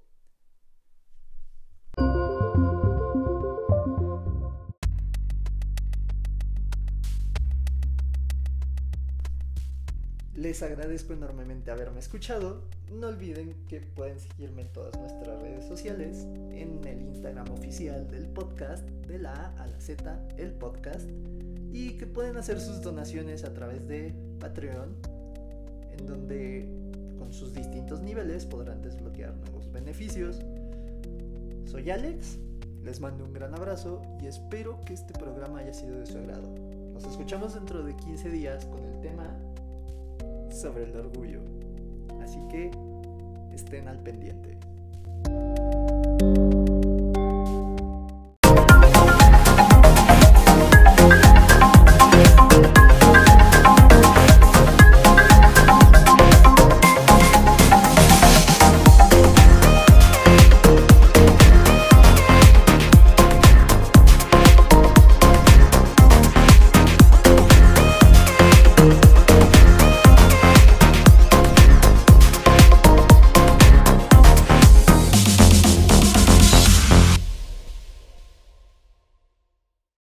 Les 10.40 10.62
agradezco 10.62 11.12
enormemente 11.12 11.70
haberme 11.70 12.00
escuchado. 12.00 12.62
No 12.90 13.09
olviden 13.09 13.55
que 13.68 13.83
pueden 13.83 14.18
seguirme 14.18 14.62
en 14.62 14.72
todas 14.72 14.98
nuestras 14.98 15.38
redes 15.42 15.66
sociales, 15.66 16.26
en 16.50 16.83
el 16.87 17.03
Instagram 17.03 17.50
oficial 17.50 18.11
del 18.11 18.24
podcast, 18.26 18.88
de 19.07 19.18
la 19.18 19.35
A 19.35 19.62
a 19.62 19.66
la 19.66 19.79
Z, 19.79 20.29
el 20.38 20.53
podcast, 20.53 21.11
y 21.74 21.90
que 21.98 22.07
pueden 22.07 22.38
hacer 22.38 22.59
sus 22.59 22.81
donaciones 22.81 23.44
a 23.44 23.53
través 23.53 23.87
de 23.87 24.14
Patreon, 24.38 24.96
en 25.98 26.07
donde 26.07 26.66
con 27.18 27.35
sus 27.35 27.53
distintos 27.53 28.00
niveles 28.00 28.46
podrán 28.46 28.81
desbloquear 28.81 29.37
nuevos 29.37 29.70
beneficios. 29.70 30.38
Soy 31.66 31.90
Alex, 31.90 32.38
les 32.83 32.98
mando 32.98 33.26
un 33.26 33.35
gran 33.35 33.55
abrazo 33.55 34.00
y 34.22 34.26
espero 34.26 34.81
que 34.87 34.94
este 34.94 35.12
programa 35.12 35.59
haya 35.59 35.74
sido 35.74 35.98
de 35.98 36.07
su 36.07 36.16
agrado. 36.16 36.48
Nos 36.94 37.05
escuchamos 37.05 37.53
dentro 37.53 37.83
de 37.83 37.94
15 37.94 38.31
días 38.31 38.64
con 38.64 38.83
el 38.87 39.00
tema 39.03 39.38
sobre 40.50 40.84
el 40.84 40.96
orgullo. 40.96 41.40
Así 42.22 42.38
que 42.48 42.70
estén 43.52 43.88
al 43.88 43.98
pendiente. 43.98 44.58